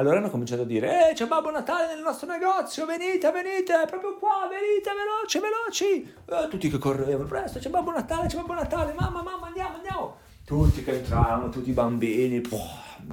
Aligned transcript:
Allora 0.00 0.18
hanno 0.18 0.30
cominciato 0.30 0.62
a 0.62 0.64
dire, 0.64 1.10
eh, 1.10 1.14
c'è 1.14 1.26
Babbo 1.26 1.50
Natale 1.50 1.92
nel 1.92 2.04
nostro 2.04 2.28
negozio, 2.28 2.86
venite, 2.86 3.32
venite, 3.32 3.84
proprio 3.88 4.16
qua, 4.16 4.48
venite, 4.48 4.92
veloci, 4.94 5.40
veloci. 5.40 6.14
Eh, 6.24 6.48
tutti 6.48 6.70
che 6.70 6.78
correvano, 6.78 7.26
presto, 7.26 7.58
c'è 7.58 7.68
Babbo 7.68 7.90
Natale, 7.90 8.28
c'è 8.28 8.36
Babbo 8.36 8.54
Natale, 8.54 8.92
mamma, 8.92 9.24
mamma, 9.24 9.48
andiamo, 9.48 9.74
andiamo. 9.74 10.16
Tutti 10.44 10.84
che 10.84 10.98
entravano, 10.98 11.48
tutti 11.48 11.70
i 11.70 11.72
bambini, 11.72 12.40
poh, 12.40 12.62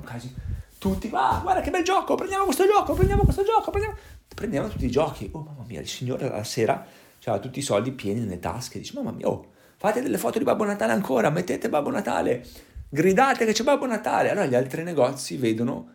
quasi, 0.05 0.31
tutti, 0.77 1.09
ah, 1.11 1.39
guarda 1.41 1.61
che 1.61 1.71
bel 1.71 1.83
gioco, 1.83 2.13
prendiamo 2.13 2.43
questo 2.43 2.67
gioco, 2.67 2.93
prendiamo 2.93 3.23
questo 3.23 3.43
gioco, 3.43 3.71
prendiamo... 3.71 3.97
Prendevano 4.35 4.69
tutti 4.69 4.85
i 4.85 4.91
giochi. 4.91 5.27
Oh, 5.31 5.39
mamma 5.39 5.63
mia, 5.65 5.79
il 5.79 5.87
signore 5.87 6.29
la 6.29 6.43
sera 6.43 6.85
aveva 7.23 7.41
tutti 7.41 7.57
i 7.57 7.63
soldi 7.63 7.93
pieni 7.93 8.19
nelle 8.19 8.37
tasche, 8.37 8.77
dice, 8.77 8.93
mamma 8.93 9.09
mia, 9.09 9.27
oh, 9.27 9.53
fate 9.77 10.03
delle 10.03 10.19
foto 10.19 10.37
di 10.37 10.43
Babbo 10.43 10.65
Natale 10.65 10.91
ancora, 10.91 11.31
mettete 11.31 11.67
Babbo 11.67 11.89
Natale, 11.89 12.45
gridate 12.87 13.43
che 13.43 13.53
c'è 13.53 13.63
Babbo 13.63 13.87
Natale. 13.87 14.29
Allora 14.29 14.45
gli 14.45 14.53
altri 14.53 14.83
negozi 14.83 15.37
vedono 15.37 15.93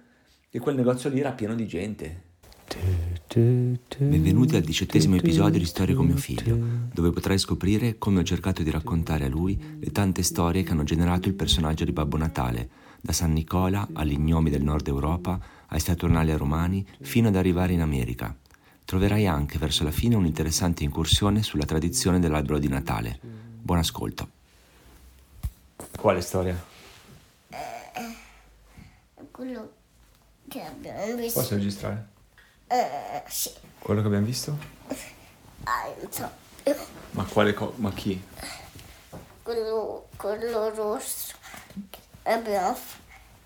e 0.53 0.59
quel 0.59 0.75
negozio 0.75 1.09
lì 1.11 1.21
era 1.21 1.31
pieno 1.31 1.55
di 1.55 1.67
gente. 1.67 2.29
Benvenuti 3.99 4.57
al 4.57 4.63
diciottesimo 4.63 5.15
episodio 5.15 5.61
di 5.61 5.65
Storie 5.65 5.95
con 5.95 6.07
mio 6.07 6.17
figlio, 6.17 6.59
dove 6.93 7.13
potrai 7.13 7.39
scoprire 7.39 7.99
come 7.99 8.21
ho 8.21 8.25
cercato 8.25 8.65
di 8.65 8.71
raccontare 8.71 9.27
a 9.27 9.29
lui 9.29 9.77
le 9.79 9.93
tante 9.93 10.23
storie 10.25 10.65
che 10.65 10.73
hanno 10.73 10.83
generato 10.83 11.29
il 11.29 11.35
personaggio 11.35 11.85
di 11.85 11.93
Babbo 11.93 12.17
Natale, 12.17 12.69
da 13.01 13.13
San 13.13 13.33
Nicola 13.33 13.87
agli 13.93 14.19
gnomi 14.19 14.51
del 14.51 14.65
nord 14.65 14.89
Europa, 14.89 15.39
ai 15.69 15.79
Saturnali 15.79 16.37
romani, 16.37 16.85
fino 17.01 17.29
ad 17.29 17.37
arrivare 17.37 17.73
in 17.73 17.81
America. 17.81 18.35
Troverai 18.85 19.29
anche 19.29 19.57
verso 19.57 19.85
la 19.85 19.93
fine 19.93 20.17
un'interessante 20.17 20.83
incursione 20.83 21.45
sulla 21.45 21.65
tradizione 21.65 22.19
dell'albero 22.19 22.59
di 22.59 22.67
Natale. 22.67 23.21
Buon 23.23 23.79
ascolto. 23.79 24.29
Quale 25.97 26.21
storia? 26.21 26.61
Quello 29.31 29.79
che 30.51 30.63
abbiamo 30.65 31.15
visto. 31.15 31.41
Posso 31.41 31.55
registrare? 31.55 32.07
Eh, 32.67 33.23
sì. 33.29 33.53
Quello 33.79 34.01
che 34.01 34.07
abbiamo 34.09 34.27
visto? 34.27 34.59
Ah, 35.63 35.89
non 36.03 36.11
so. 36.13 36.29
Ma 37.13 37.25
quale 37.25 37.55
co- 37.55 37.75
Ma 37.77 37.93
chi? 37.93 38.21
Quello, 39.43 40.09
quello 40.17 40.75
rosso 40.75 41.35
che 41.89 41.99
abbiamo 42.25 42.75
f- 42.75 42.99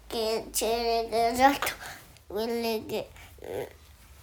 che 0.07 0.49
ci 0.53 0.65
ha 0.65 0.77
regalato 0.77 1.73
quelle 2.27 2.85
che 2.87 3.09
eh, 3.41 3.75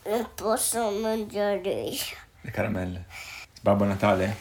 non 0.05 0.27
posso 0.33 0.89
mangiare 0.92 1.59
io. 1.83 2.00
Le 2.42 2.52
caramelle. 2.52 3.05
Babbo 3.61 3.86
Natale? 3.86 4.36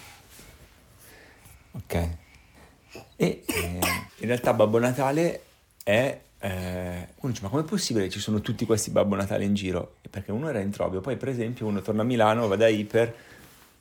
Ok. 1.73 1.95
E 1.95 3.45
eh, 3.47 3.79
in 4.17 4.27
realtà 4.27 4.55
Babbo 4.55 4.79
Natale 4.79 5.45
è... 5.85 6.21
Eh, 6.43 7.09
uno 7.21 7.33
dice, 7.33 7.43
ma 7.43 7.51
com'è 7.51 7.65
possibile 7.65 8.07
che 8.07 8.11
ci 8.11 8.19
sono 8.19 8.41
tutti 8.41 8.65
questi 8.65 8.91
Babbo 8.91 9.15
Natale 9.15 9.45
in 9.45 9.53
giro? 9.53 9.97
Perché 10.09 10.33
uno 10.33 10.49
era 10.49 10.61
in 10.61 10.71
Trobio, 10.71 11.01
poi 11.01 11.17
per 11.17 11.29
esempio 11.29 11.67
uno 11.67 11.83
torna 11.83 12.01
a 12.01 12.05
Milano, 12.05 12.49
va 12.49 12.57
da 12.57 12.67
Iper, 12.67 13.15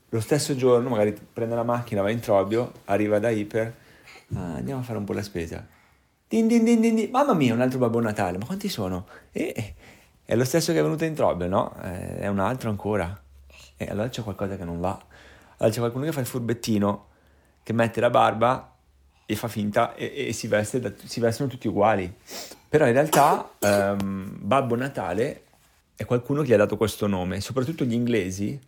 lo 0.10 0.20
stesso 0.20 0.56
giorno 0.56 0.90
magari 0.90 1.18
prende 1.32 1.56
la 1.56 1.64
macchina, 1.64 2.02
va 2.02 2.10
in 2.10 2.20
Trobio, 2.20 2.74
arriva 2.86 3.18
da 3.20 3.30
Iper, 3.30 3.74
ah, 4.36 4.56
andiamo 4.56 4.82
a 4.82 4.84
fare 4.84 4.98
un 4.98 5.06
po' 5.06 5.14
la 5.14 5.24
spesa. 5.24 5.66
Din 6.28 6.48
din 6.48 6.64
din 6.64 6.82
din 6.82 6.96
din. 6.96 7.10
Mamma 7.10 7.34
mia, 7.34 7.54
un 7.54 7.62
altro 7.62 7.80
Babbo 7.80 8.00
Natale, 8.02 8.38
ma 8.38 8.46
quanti 8.46 8.68
sono? 8.68 9.08
E, 9.32 9.76
è 10.26 10.36
lo 10.36 10.44
stesso 10.44 10.74
che 10.74 10.80
è 10.80 10.82
venuto 10.84 11.06
in 11.06 11.16
Trobio, 11.16 11.48
no? 11.48 11.74
Eh, 11.82 12.20
è 12.20 12.28
un 12.28 12.40
altro 12.40 12.70
ancora. 12.70 13.20
E 13.78 13.86
allora 13.86 14.10
c'è 14.10 14.22
qualcosa 14.22 14.58
che 14.58 14.66
non 14.66 14.80
va. 14.80 15.02
Allora 15.58 15.74
c'è 15.74 15.80
qualcuno 15.80 16.06
che 16.06 16.12
fa 16.12 16.20
il 16.20 16.26
furbettino, 16.26 17.08
che 17.64 17.74
mette 17.74 18.02
la 18.02 18.10
barba 18.10 18.76
e 19.32 19.36
fa 19.36 19.48
finta 19.48 19.94
e, 19.94 20.30
e 20.30 20.34
si, 20.34 20.48
veste 20.48 20.80
da, 20.80 20.92
si, 21.04 21.20
vestono 21.20 21.48
tutti 21.48 21.68
uguali. 21.68 22.12
Però 22.68 22.88
in 22.88 22.94
realtà 22.94 23.48
um, 23.60 24.28
Babbo 24.40 24.76
Natale 24.76 25.44
è 25.96 26.04
qualcuno 26.04 26.42
che 26.42 26.48
gli 26.48 26.54
ha 26.54 26.58
dato 26.58 26.78
questo 26.78 27.06
nome, 27.06 27.40
soprattutto 27.40 27.84
gli 27.84 27.94
inglesi 27.94 28.60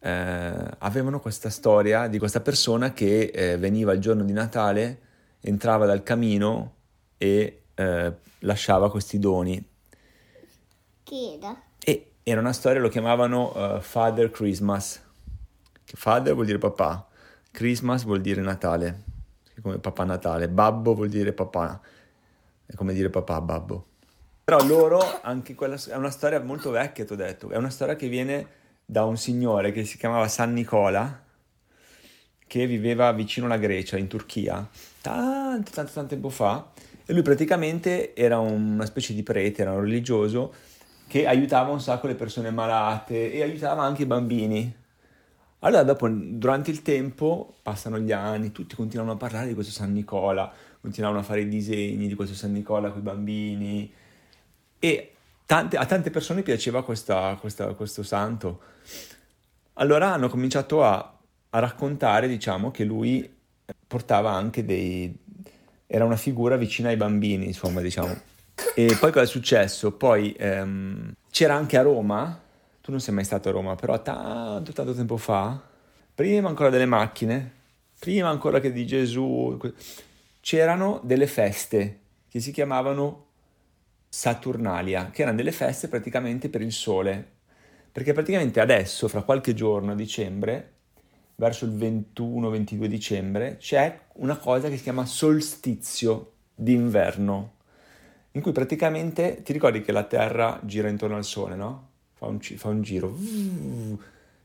eh, 0.00 0.70
avevano 0.78 1.20
questa 1.20 1.50
storia 1.50 2.08
di 2.08 2.18
questa 2.18 2.40
persona 2.40 2.92
che 2.92 3.30
eh, 3.32 3.58
veniva 3.58 3.92
il 3.92 4.00
giorno 4.00 4.24
di 4.24 4.32
Natale, 4.32 5.00
entrava 5.40 5.86
dal 5.86 6.02
camino 6.02 6.74
e 7.16 7.62
eh, 7.74 8.12
lasciava 8.40 8.90
questi 8.90 9.20
doni. 9.20 9.64
Chi 11.04 11.34
era? 11.34 11.62
E 11.78 12.10
era 12.24 12.40
una 12.40 12.52
storia, 12.52 12.80
lo 12.80 12.88
chiamavano 12.88 13.52
uh, 13.54 13.80
Father 13.80 14.32
Christmas. 14.32 15.00
Father 15.84 16.34
vuol 16.34 16.46
dire 16.46 16.58
papà, 16.58 17.06
Christmas 17.52 18.02
vuol 18.02 18.20
dire 18.20 18.40
Natale, 18.40 19.07
come 19.60 19.78
papà 19.78 20.04
Natale, 20.04 20.48
babbo 20.48 20.94
vuol 20.94 21.08
dire 21.08 21.32
papà, 21.32 21.80
è 22.66 22.74
come 22.74 22.92
dire 22.92 23.10
papà, 23.10 23.40
babbo. 23.40 23.86
Però 24.44 24.64
loro, 24.64 25.00
anche 25.22 25.54
quella, 25.54 25.76
è 25.88 25.94
una 25.96 26.10
storia 26.10 26.40
molto 26.40 26.70
vecchia, 26.70 27.04
ti 27.04 27.12
ho 27.12 27.16
detto, 27.16 27.50
è 27.50 27.56
una 27.56 27.70
storia 27.70 27.96
che 27.96 28.08
viene 28.08 28.46
da 28.84 29.04
un 29.04 29.16
signore 29.16 29.72
che 29.72 29.84
si 29.84 29.98
chiamava 29.98 30.26
San 30.28 30.54
Nicola, 30.54 31.22
che 32.46 32.66
viveva 32.66 33.12
vicino 33.12 33.46
alla 33.46 33.58
Grecia, 33.58 33.98
in 33.98 34.06
Turchia, 34.06 34.66
tanto, 35.02 35.70
tanto, 35.70 35.92
tanto 35.92 36.08
tempo 36.08 36.30
fa, 36.30 36.70
e 37.04 37.12
lui 37.12 37.22
praticamente 37.22 38.14
era 38.14 38.38
una 38.38 38.86
specie 38.86 39.12
di 39.12 39.22
prete, 39.22 39.62
era 39.62 39.72
un 39.72 39.80
religioso, 39.80 40.54
che 41.06 41.26
aiutava 41.26 41.70
un 41.70 41.80
sacco 41.80 42.06
le 42.06 42.14
persone 42.14 42.50
malate 42.50 43.32
e 43.32 43.42
aiutava 43.42 43.82
anche 43.82 44.02
i 44.02 44.06
bambini. 44.06 44.74
Allora 45.60 45.82
dopo, 45.82 46.08
durante 46.08 46.70
il 46.70 46.82
tempo, 46.82 47.56
passano 47.62 47.98
gli 47.98 48.12
anni, 48.12 48.52
tutti 48.52 48.76
continuano 48.76 49.12
a 49.12 49.16
parlare 49.16 49.48
di 49.48 49.54
questo 49.54 49.72
San 49.72 49.92
Nicola, 49.92 50.52
continuavano 50.80 51.20
a 51.20 51.24
fare 51.24 51.40
i 51.40 51.48
disegni 51.48 52.06
di 52.06 52.14
questo 52.14 52.34
San 52.34 52.52
Nicola 52.52 52.90
con 52.90 53.00
i 53.00 53.02
bambini 53.02 53.92
e 54.78 55.12
tante, 55.44 55.76
a 55.76 55.84
tante 55.84 56.10
persone 56.10 56.42
piaceva 56.42 56.84
questa, 56.84 57.36
questa, 57.40 57.72
questo 57.74 58.04
santo. 58.04 58.60
Allora 59.74 60.12
hanno 60.12 60.28
cominciato 60.28 60.84
a, 60.84 61.18
a 61.50 61.58
raccontare, 61.58 62.28
diciamo, 62.28 62.70
che 62.70 62.84
lui 62.84 63.28
portava 63.86 64.30
anche 64.32 64.64
dei... 64.64 65.16
era 65.86 66.04
una 66.04 66.16
figura 66.16 66.56
vicina 66.56 66.90
ai 66.90 66.96
bambini, 66.96 67.46
insomma, 67.46 67.80
diciamo. 67.80 68.14
E 68.74 68.96
poi 68.98 69.10
cosa 69.10 69.22
è 69.22 69.26
successo? 69.26 69.92
Poi 69.92 70.34
ehm, 70.38 71.14
c'era 71.30 71.54
anche 71.54 71.76
a 71.76 71.82
Roma, 71.82 72.40
tu 72.88 72.94
non 72.94 73.02
sei 73.02 73.12
mai 73.12 73.24
stato 73.24 73.50
a 73.50 73.52
Roma, 73.52 73.74
però 73.74 74.00
tanto 74.00 74.72
tanto 74.72 74.94
tempo 74.94 75.18
fa, 75.18 75.62
prima 76.14 76.48
ancora 76.48 76.70
delle 76.70 76.86
macchine, 76.86 77.52
prima 77.98 78.30
ancora 78.30 78.60
che 78.60 78.72
di 78.72 78.86
Gesù, 78.86 79.58
c'erano 80.40 80.98
delle 81.04 81.26
feste 81.26 82.00
che 82.30 82.40
si 82.40 82.50
chiamavano 82.50 83.26
Saturnalia, 84.08 85.10
che 85.10 85.20
erano 85.20 85.36
delle 85.36 85.52
feste 85.52 85.88
praticamente 85.88 86.48
per 86.48 86.62
il 86.62 86.72
sole, 86.72 87.32
perché 87.92 88.14
praticamente 88.14 88.58
adesso, 88.58 89.06
fra 89.06 89.20
qualche 89.20 89.52
giorno 89.52 89.92
a 89.92 89.94
dicembre, 89.94 90.76
verso 91.34 91.66
il 91.66 91.72
21-22 91.72 92.86
dicembre, 92.86 93.58
c'è 93.58 94.00
una 94.14 94.38
cosa 94.38 94.70
che 94.70 94.78
si 94.78 94.84
chiama 94.84 95.04
solstizio 95.04 96.32
d'inverno 96.54 97.56
in 98.30 98.40
cui 98.40 98.52
praticamente 98.52 99.42
ti 99.42 99.52
ricordi 99.52 99.82
che 99.82 99.92
la 99.92 100.04
Terra 100.04 100.58
gira 100.62 100.88
intorno 100.88 101.16
al 101.16 101.24
Sole, 101.24 101.54
no? 101.54 101.87
Fa 102.18 102.26
un, 102.26 102.40
fa 102.40 102.68
un 102.68 102.82
giro. 102.82 103.16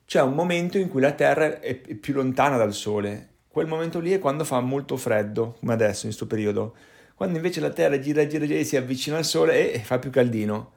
C'è 0.06 0.22
un 0.22 0.36
momento 0.36 0.78
in 0.78 0.90
cui 0.90 1.02
la 1.02 1.14
Terra 1.14 1.60
è 1.60 1.76
più 1.76 2.14
lontana 2.14 2.56
dal 2.56 2.72
Sole. 2.72 3.30
Quel 3.48 3.66
momento 3.66 4.00
lì 4.00 4.12
è 4.12 4.20
quando 4.20 4.44
fa 4.44 4.60
molto 4.60 4.96
freddo, 4.96 5.56
come 5.60 5.74
adesso 5.74 6.06
in 6.06 6.12
questo 6.12 6.28
periodo. 6.28 6.76
Quando 7.16 7.38
invece 7.38 7.62
la 7.62 7.72
Terra 7.72 7.98
gira, 8.00 8.28
gira, 8.28 8.46
gira 8.46 8.60
e 8.60 8.64
si 8.64 8.78
avvicina 8.78 9.18
al 9.18 9.26
Sole 9.26 9.74
e 9.74 9.80
fa 9.80 9.98
più 9.98 10.12
caldino. 10.12 10.72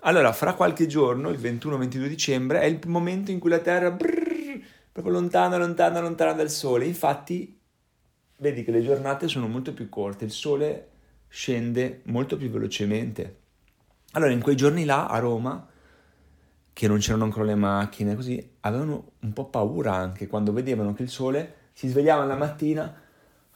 Allora, 0.00 0.32
fra 0.32 0.52
qualche 0.52 0.86
giorno, 0.86 1.30
il 1.30 1.38
21-22 1.38 2.06
dicembre, 2.06 2.60
è 2.60 2.64
il 2.66 2.78
momento 2.86 3.30
in 3.30 3.38
cui 3.38 3.48
la 3.48 3.58
Terra 3.58 3.90
brrr, 3.90 4.60
proprio 4.92 5.14
lontana, 5.14 5.56
lontana, 5.56 6.00
lontana 6.00 6.34
dal 6.34 6.50
Sole. 6.50 6.84
Infatti, 6.84 7.58
vedi 8.36 8.64
che 8.64 8.70
le 8.70 8.82
giornate 8.82 9.28
sono 9.28 9.48
molto 9.48 9.72
più 9.72 9.88
corte. 9.88 10.26
Il 10.26 10.30
Sole 10.30 10.88
scende 11.28 12.02
molto 12.04 12.36
più 12.36 12.50
velocemente. 12.50 13.36
Allora, 14.12 14.32
in 14.32 14.40
quei 14.40 14.56
giorni 14.56 14.84
là 14.84 15.06
a 15.06 15.18
Roma, 15.18 15.66
che 16.78 16.86
non 16.86 16.98
c'erano 16.98 17.24
ancora 17.24 17.44
le 17.44 17.56
macchine, 17.56 18.14
così, 18.14 18.52
avevano 18.60 19.10
un 19.18 19.32
po' 19.32 19.46
paura 19.46 19.94
anche 19.94 20.28
quando 20.28 20.52
vedevano 20.52 20.94
che 20.94 21.02
il 21.02 21.08
sole 21.08 21.54
si 21.72 21.88
svegliavano 21.88 22.28
la 22.28 22.36
mattina. 22.36 22.94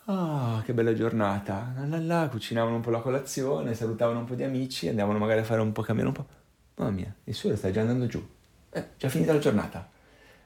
Ah, 0.07 0.57
oh, 0.57 0.63
che 0.63 0.75
bella 0.75 0.93
giornata! 0.93 1.73
La, 1.77 1.87
la, 1.87 2.01
la, 2.01 2.29
cucinavano 2.29 2.75
un 2.75 2.81
po' 2.81 2.91
la 2.91 2.99
colazione, 2.99 3.75
salutavano 3.75 4.19
un 4.19 4.25
po' 4.25 4.35
di 4.35 4.43
amici, 4.43 4.89
andavano 4.89 5.21
magari 5.21 5.39
a 5.39 5.45
fare 5.45 5.61
un 5.61 5.71
po' 5.71 5.83
camminare 5.83 6.19
un 6.19 6.25
po'. 6.25 6.33
Mamma 6.75 6.91
mia, 6.91 7.15
il 7.23 7.33
sole 7.33 7.55
sta 7.55 7.71
già 7.71 7.83
andando 7.83 8.07
giù. 8.07 8.21
Eh, 8.71 8.87
già 8.97 9.09
finita 9.09 9.33
la 9.33 9.39
giornata. 9.39 9.89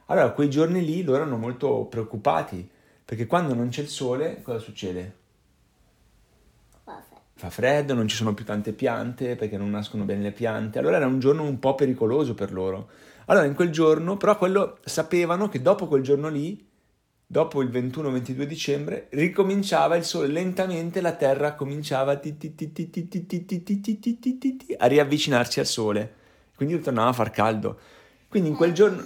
Allora, 0.08 0.32
quei 0.32 0.50
giorni 0.50 0.84
lì 0.84 1.02
loro 1.02 1.22
erano 1.22 1.38
molto 1.38 1.86
preoccupati, 1.86 2.68
perché 3.02 3.24
quando 3.24 3.54
non 3.54 3.70
c'è 3.70 3.80
il 3.80 3.88
sole, 3.88 4.42
cosa 4.42 4.58
succede? 4.58 5.16
Fa 7.38 7.50
freddo, 7.50 7.92
non 7.92 8.08
ci 8.08 8.16
sono 8.16 8.32
più 8.32 8.46
tante 8.46 8.72
piante 8.72 9.36
perché 9.36 9.58
non 9.58 9.70
nascono 9.70 10.04
bene 10.04 10.22
le 10.22 10.32
piante. 10.32 10.78
Allora 10.78 10.96
era 10.96 11.06
un 11.06 11.18
giorno 11.18 11.42
un 11.42 11.58
po' 11.58 11.74
pericoloso 11.74 12.34
per 12.34 12.50
loro. 12.50 12.88
Allora 13.26 13.44
in 13.44 13.54
quel 13.54 13.70
giorno, 13.70 14.16
però 14.16 14.38
quello 14.38 14.78
sapevano 14.84 15.48
che 15.48 15.60
dopo 15.60 15.86
quel 15.86 16.02
giorno 16.02 16.28
lì 16.28 16.66
dopo 17.28 17.60
il 17.60 17.68
21-22 17.68 18.44
dicembre, 18.44 19.08
ricominciava 19.10 19.96
il 19.96 20.04
sole 20.04 20.28
lentamente, 20.28 21.00
la 21.00 21.14
Terra 21.14 21.54
cominciava 21.54 22.12
a 22.12 22.20
riavvicinarsi 24.86 25.58
al 25.58 25.66
sole, 25.66 26.14
quindi 26.54 26.80
tornava 26.80 27.10
a 27.10 27.12
far 27.12 27.30
caldo. 27.30 27.78
Quindi 28.28 28.50
in 28.50 28.54
quel 28.54 28.72
giorno... 28.72 29.02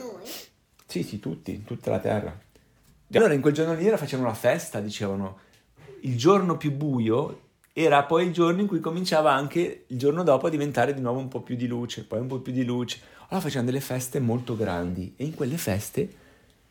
Sì, 0.86 1.02
sì, 1.02 1.18
tutti, 1.18 1.64
tutta 1.64 1.90
la 1.90 1.98
Terra. 1.98 2.38
E 3.08 3.18
allora 3.18 3.32
in 3.32 3.40
quel 3.40 3.54
giorno 3.54 3.74
lì 3.74 3.86
era 3.86 3.96
facevano 3.96 4.28
la 4.28 4.34
festa, 4.34 4.80
dicevano, 4.80 5.38
il 6.02 6.16
giorno 6.16 6.56
più 6.56 6.72
buio 6.72 7.48
era 7.82 8.04
poi 8.04 8.26
il 8.26 8.32
giorno 8.32 8.60
in 8.60 8.66
cui 8.66 8.80
cominciava 8.80 9.32
anche 9.32 9.84
il 9.86 9.98
giorno 9.98 10.22
dopo 10.22 10.46
a 10.46 10.50
diventare 10.50 10.92
di 10.92 11.00
nuovo 11.00 11.18
un 11.18 11.28
po' 11.28 11.40
più 11.40 11.56
di 11.56 11.66
luce, 11.66 12.04
poi 12.04 12.20
un 12.20 12.26
po' 12.26 12.40
più 12.40 12.52
di 12.52 12.64
luce. 12.64 13.00
Allora 13.28 13.40
facevano 13.40 13.70
delle 13.70 13.80
feste 13.80 14.20
molto 14.20 14.56
grandi 14.56 15.14
e 15.16 15.24
in 15.24 15.34
quelle 15.34 15.56
feste 15.56 16.08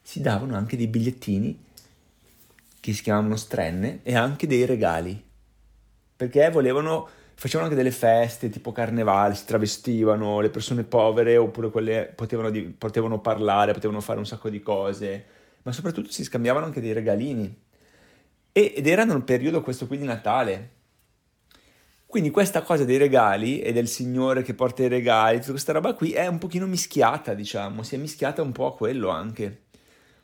si 0.01 0.21
davano 0.21 0.55
anche 0.55 0.77
dei 0.77 0.87
bigliettini 0.87 1.65
che 2.79 2.93
si 2.93 3.01
chiamavano 3.01 3.35
strenne 3.35 3.99
e 4.03 4.15
anche 4.15 4.47
dei 4.47 4.65
regali. 4.65 5.23
Perché 6.15 6.49
volevano, 6.49 7.07
facevano 7.35 7.69
anche 7.69 7.81
delle 7.81 7.95
feste 7.95 8.49
tipo 8.49 8.71
carnevale, 8.71 9.35
si 9.35 9.45
travestivano, 9.45 10.39
le 10.39 10.49
persone 10.49 10.83
povere 10.83 11.37
oppure 11.37 11.69
quelle 11.69 12.11
potevano, 12.13 12.51
potevano 12.77 13.19
parlare, 13.19 13.73
potevano 13.73 14.01
fare 14.01 14.19
un 14.19 14.25
sacco 14.25 14.49
di 14.49 14.61
cose, 14.61 15.25
ma 15.63 15.71
soprattutto 15.71 16.11
si 16.11 16.23
scambiavano 16.23 16.65
anche 16.65 16.81
dei 16.81 16.93
regalini. 16.93 17.55
ed 18.51 18.87
erano 18.87 19.13
un 19.13 19.23
periodo 19.23 19.61
questo 19.61 19.87
qui 19.87 19.97
di 19.97 20.05
Natale. 20.05 20.77
Quindi 22.09 22.31
questa 22.31 22.63
cosa 22.63 22.85
dei 22.85 22.97
regali 22.97 23.61
e 23.61 23.71
del 23.71 23.87
Signore 23.87 24.41
che 24.41 24.55
porta 24.55 24.81
i 24.81 24.87
regali, 24.87 25.37
tutta 25.37 25.51
questa 25.51 25.73
roba 25.73 25.93
qui 25.93 26.11
è 26.11 26.25
un 26.25 26.39
pochino 26.39 26.65
mischiata, 26.65 27.35
diciamo, 27.35 27.83
si 27.83 27.93
è 27.93 27.97
mischiata 27.99 28.41
un 28.41 28.51
po' 28.51 28.65
a 28.65 28.73
quello 28.73 29.09
anche. 29.09 29.65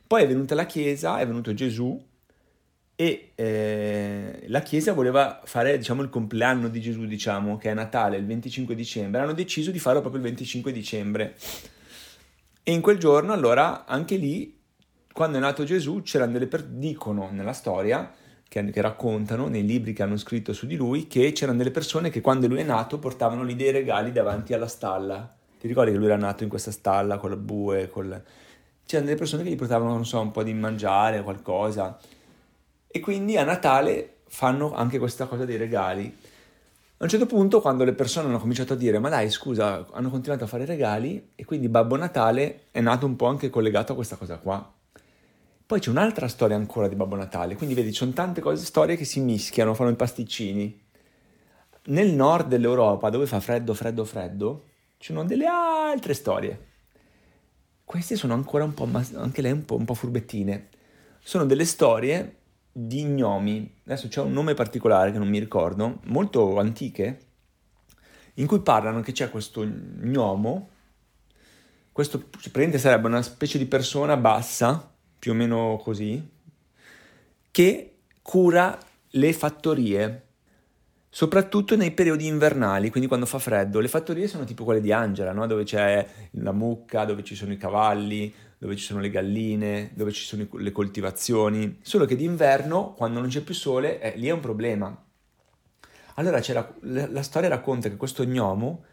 Poi 0.04 0.24
è 0.24 0.26
venuta 0.26 0.56
la 0.56 0.66
Chiesa, 0.66 1.18
è 1.18 1.26
venuto 1.28 1.54
Gesù 1.54 1.96
e 2.96 3.30
eh, 3.36 4.46
la 4.48 4.62
Chiesa 4.62 4.94
voleva 4.94 5.40
fare 5.44 5.78
diciamo, 5.78 6.02
il 6.02 6.08
compleanno 6.08 6.66
di 6.66 6.80
Gesù, 6.80 7.04
diciamo, 7.04 7.56
che 7.56 7.70
è 7.70 7.74
Natale, 7.74 8.16
il 8.16 8.26
25 8.26 8.74
dicembre. 8.74 9.20
Hanno 9.20 9.32
deciso 9.32 9.70
di 9.70 9.78
farlo 9.78 10.00
proprio 10.00 10.20
il 10.20 10.26
25 10.26 10.72
dicembre. 10.72 11.36
E 12.64 12.72
in 12.72 12.80
quel 12.80 12.98
giorno, 12.98 13.32
allora, 13.32 13.84
anche 13.84 14.16
lì, 14.16 14.58
quando 15.12 15.36
è 15.36 15.40
nato 15.40 15.62
Gesù, 15.62 16.02
c'erano 16.02 16.32
delle 16.32 16.48
persone, 16.48 16.78
dicono 16.78 17.28
nella 17.30 17.52
storia, 17.52 18.12
che, 18.48 18.70
che, 18.70 18.80
raccontano 18.80 19.48
nei 19.48 19.64
libri 19.64 19.92
che 19.92 20.02
hanno 20.02 20.16
scritto 20.16 20.52
su 20.52 20.66
di 20.66 20.76
lui, 20.76 21.06
che 21.06 21.32
c'erano 21.32 21.58
delle 21.58 21.70
persone 21.70 22.10
che 22.10 22.20
quando 22.20 22.46
lui 22.46 22.60
è 22.60 22.64
nato 22.64 22.98
portavano 22.98 23.42
lì 23.42 23.56
dei 23.56 23.70
regali 23.70 24.12
davanti 24.12 24.54
alla 24.54 24.68
stalla. 24.68 25.34
Ti 25.58 25.66
ricordi 25.66 25.90
che 25.90 25.96
lui 25.96 26.06
era 26.06 26.16
nato 26.16 26.42
in 26.42 26.48
questa 26.48 26.70
stalla 26.70 27.18
con 27.18 27.30
le 27.30 27.36
bue, 27.36 27.88
col 27.88 28.22
c'erano 28.86 29.08
delle 29.08 29.18
persone 29.18 29.42
che 29.42 29.50
gli 29.50 29.56
portavano, 29.56 29.90
non 29.90 30.06
so, 30.06 30.20
un 30.20 30.30
po' 30.30 30.44
di 30.44 30.54
mangiare, 30.54 31.22
qualcosa. 31.22 31.98
E 32.86 33.00
quindi 33.00 33.36
a 33.36 33.44
Natale 33.44 34.18
fanno 34.28 34.72
anche 34.74 34.98
questa 34.98 35.26
cosa 35.26 35.44
dei 35.44 35.56
regali. 35.56 36.04
A 36.98 37.04
un 37.04 37.10
certo 37.10 37.26
punto, 37.26 37.60
quando 37.60 37.84
le 37.84 37.92
persone 37.92 38.28
hanno 38.28 38.38
cominciato 38.38 38.74
a 38.74 38.76
dire, 38.76 38.98
ma 39.00 39.08
dai, 39.08 39.28
scusa, 39.28 39.86
hanno 39.92 40.08
continuato 40.08 40.44
a 40.44 40.46
fare 40.46 40.64
regali, 40.64 41.32
e 41.34 41.44
quindi 41.44 41.68
Babbo 41.68 41.96
Natale 41.96 42.66
è 42.70 42.80
nato 42.80 43.06
un 43.06 43.16
po' 43.16 43.26
anche 43.26 43.50
collegato 43.50 43.92
a 43.92 43.96
questa 43.96 44.16
cosa 44.16 44.38
qua. 44.38 44.72
Poi 45.66 45.80
c'è 45.80 45.90
un'altra 45.90 46.28
storia 46.28 46.56
ancora 46.56 46.88
di 46.88 46.94
Babbo 46.94 47.16
Natale, 47.16 47.56
quindi 47.56 47.74
vedi, 47.74 47.90
ci 47.90 47.98
sono 47.98 48.12
tante 48.12 48.40
cose, 48.40 48.64
storie 48.64 48.96
che 48.96 49.04
si 49.04 49.20
mischiano, 49.20 49.74
fanno 49.74 49.90
i 49.90 49.96
pasticcini. 49.96 50.84
Nel 51.86 52.12
nord 52.12 52.48
dell'Europa, 52.48 53.10
dove 53.10 53.26
fa 53.26 53.40
freddo, 53.40 53.74
freddo, 53.74 54.04
freddo, 54.04 54.64
ci 54.98 55.12
sono 55.12 55.24
delle 55.24 55.46
altre 55.46 56.14
storie 56.14 56.74
queste 57.86 58.16
sono 58.16 58.34
ancora 58.34 58.64
un 58.64 58.74
po', 58.74 58.88
anche 59.14 59.40
lei 59.40 59.52
un 59.52 59.64
po', 59.64 59.76
un 59.76 59.84
po' 59.84 59.94
furbettine. 59.94 60.70
Sono 61.20 61.46
delle 61.46 61.64
storie 61.64 62.38
di 62.72 63.04
gnomi, 63.04 63.80
adesso 63.84 64.08
c'è 64.08 64.20
un 64.20 64.32
nome 64.32 64.54
particolare 64.54 65.12
che 65.12 65.18
non 65.18 65.28
mi 65.28 65.38
ricordo, 65.38 66.00
molto 66.06 66.58
antiche, 66.58 67.20
in 68.34 68.48
cui 68.48 68.60
parlano 68.60 69.02
che 69.02 69.12
c'è 69.12 69.30
questo 69.30 69.64
gnomo, 69.64 70.70
questo 71.92 72.18
praticamente 72.18 72.78
sarebbe 72.78 73.06
una 73.06 73.22
specie 73.22 73.56
di 73.56 73.66
persona 73.66 74.16
bassa, 74.16 74.95
più 75.18 75.32
o 75.32 75.34
meno 75.34 75.80
così, 75.82 76.22
che 77.50 77.96
cura 78.22 78.78
le 79.10 79.32
fattorie 79.32 80.26
soprattutto 81.16 81.76
nei 81.76 81.92
periodi 81.92 82.26
invernali, 82.26 82.90
quindi 82.90 83.08
quando 83.08 83.24
fa 83.24 83.38
freddo. 83.38 83.80
Le 83.80 83.88
fattorie 83.88 84.28
sono 84.28 84.44
tipo 84.44 84.64
quelle 84.64 84.82
di 84.82 84.92
Angela, 84.92 85.32
no? 85.32 85.46
dove 85.46 85.64
c'è 85.64 86.06
la 86.32 86.52
mucca, 86.52 87.06
dove 87.06 87.24
ci 87.24 87.34
sono 87.34 87.52
i 87.52 87.56
cavalli, 87.56 88.30
dove 88.58 88.76
ci 88.76 88.84
sono 88.84 89.00
le 89.00 89.08
galline, 89.08 89.92
dove 89.94 90.12
ci 90.12 90.24
sono 90.24 90.46
le 90.50 90.72
coltivazioni. 90.72 91.78
Solo 91.80 92.04
che 92.04 92.16
d'inverno, 92.16 92.92
quando 92.92 93.20
non 93.20 93.30
c'è 93.30 93.40
più 93.40 93.54
sole, 93.54 93.98
eh, 94.00 94.16
lì 94.18 94.28
è 94.28 94.30
un 94.30 94.40
problema. 94.40 95.04
Allora 96.16 96.40
la, 96.46 96.74
la, 96.80 97.08
la, 97.08 97.22
storia 97.22 97.48
racconta 97.48 97.88
che 97.88 97.96
questo 97.96 98.24
gnomo 98.24 98.84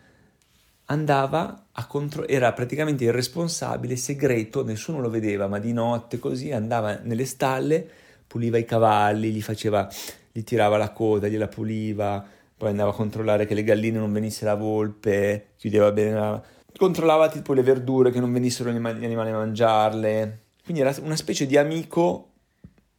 andava 0.86 1.68
a 1.72 1.88
controllare, 1.88 2.34
era 2.34 2.54
praticamente 2.54 3.06
il 3.06 3.14
responsabile 3.14 3.96
segreto, 3.96 4.64
nessuno 4.64 5.00
lo 5.00 5.10
vedeva, 5.10 5.48
ma 5.48 5.60
di 5.60 5.74
notte 5.74 6.20
così 6.20 6.52
andava 6.52 7.00
nelle 7.02 7.26
stalle, 7.26 7.88
puliva 8.28 8.58
i 8.58 8.66
cavalli, 8.66 9.32
gli 9.32 9.42
faceva 9.42 9.88
gli 10.32 10.44
tirava 10.44 10.78
la 10.78 10.92
coda, 10.92 11.28
gliela 11.28 11.48
puliva, 11.48 12.26
poi 12.58 12.70
andava 12.70 12.90
a 12.90 12.94
controllare 12.94 13.46
che 13.46 13.54
le 13.54 13.64
galline 13.64 14.00
non 14.00 14.12
venisse 14.12 14.46
la 14.46 14.56
volpe, 14.56 15.50
chiudeva 15.58 15.92
bene 15.92 16.14
la... 16.14 16.44
controllava 16.76 17.30
tipo 17.30 17.54
le 17.54 17.62
verdure 17.62 18.10
che 18.10 18.20
non 18.20 18.34
venissero 18.34 18.72
gli 18.72 18.76
animali 18.76 19.30
a 19.30 19.38
mangiarle. 19.38 20.42
Quindi 20.64 20.82
era 20.82 20.96
una 21.02 21.16
specie 21.16 21.46
di 21.46 21.58
amico 21.58 22.30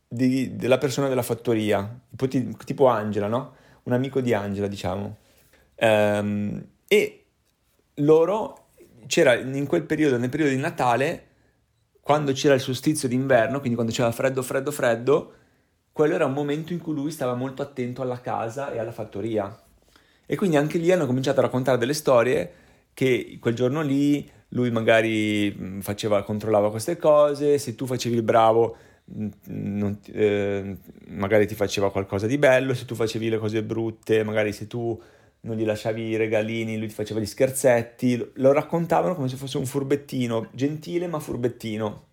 di, 0.06 0.54
della 0.54 0.78
persona 0.78 1.08
della 1.08 1.22
fattoria, 1.22 1.98
tipo, 2.64 2.86
Angela, 2.86 3.26
no? 3.26 3.54
Un 3.84 3.94
amico 3.94 4.20
di 4.20 4.32
Angela, 4.32 4.68
diciamo. 4.68 5.16
Ehm, 5.76 6.66
e 6.86 7.23
loro 7.96 8.68
c'era 9.06 9.34
in 9.34 9.66
quel 9.66 9.84
periodo, 9.84 10.16
nel 10.16 10.28
periodo 10.28 10.54
di 10.54 10.60
Natale, 10.60 11.26
quando 12.00 12.32
c'era 12.32 12.54
il 12.54 12.60
solstizio 12.60 13.08
d'inverno, 13.08 13.58
quindi 13.58 13.74
quando 13.74 13.92
c'era 13.92 14.10
freddo, 14.12 14.42
freddo, 14.42 14.70
freddo, 14.70 15.32
quello 15.92 16.14
era 16.14 16.26
un 16.26 16.32
momento 16.32 16.72
in 16.72 16.80
cui 16.80 16.94
lui 16.94 17.10
stava 17.10 17.34
molto 17.34 17.62
attento 17.62 18.02
alla 18.02 18.20
casa 18.20 18.72
e 18.72 18.78
alla 18.78 18.92
fattoria. 18.92 19.56
E 20.26 20.36
quindi 20.36 20.56
anche 20.56 20.78
lì 20.78 20.90
hanno 20.90 21.06
cominciato 21.06 21.40
a 21.40 21.44
raccontare 21.44 21.78
delle 21.78 21.94
storie 21.94 22.52
che 22.94 23.38
quel 23.40 23.54
giorno 23.54 23.82
lì 23.82 24.30
lui 24.48 24.70
magari 24.70 25.80
faceva, 25.80 26.22
controllava 26.22 26.70
queste 26.70 26.96
cose, 26.96 27.58
se 27.58 27.74
tu 27.74 27.86
facevi 27.86 28.16
il 28.16 28.22
bravo 28.22 28.76
non, 29.46 29.98
eh, 30.12 30.76
magari 31.08 31.46
ti 31.46 31.54
faceva 31.54 31.90
qualcosa 31.90 32.26
di 32.26 32.38
bello, 32.38 32.74
se 32.74 32.84
tu 32.84 32.94
facevi 32.94 33.28
le 33.28 33.38
cose 33.38 33.62
brutte, 33.62 34.22
magari 34.24 34.52
se 34.52 34.66
tu 34.66 35.00
non 35.44 35.56
gli 35.56 35.64
lasciavi 35.64 36.02
i 36.02 36.16
regalini, 36.16 36.78
lui 36.78 36.88
ti 36.88 36.94
faceva 36.94 37.20
gli 37.20 37.26
scherzetti, 37.26 38.32
lo 38.34 38.52
raccontavano 38.52 39.14
come 39.14 39.28
se 39.28 39.36
fosse 39.36 39.58
un 39.58 39.66
furbettino, 39.66 40.48
gentile 40.52 41.06
ma 41.06 41.18
furbettino. 41.18 42.06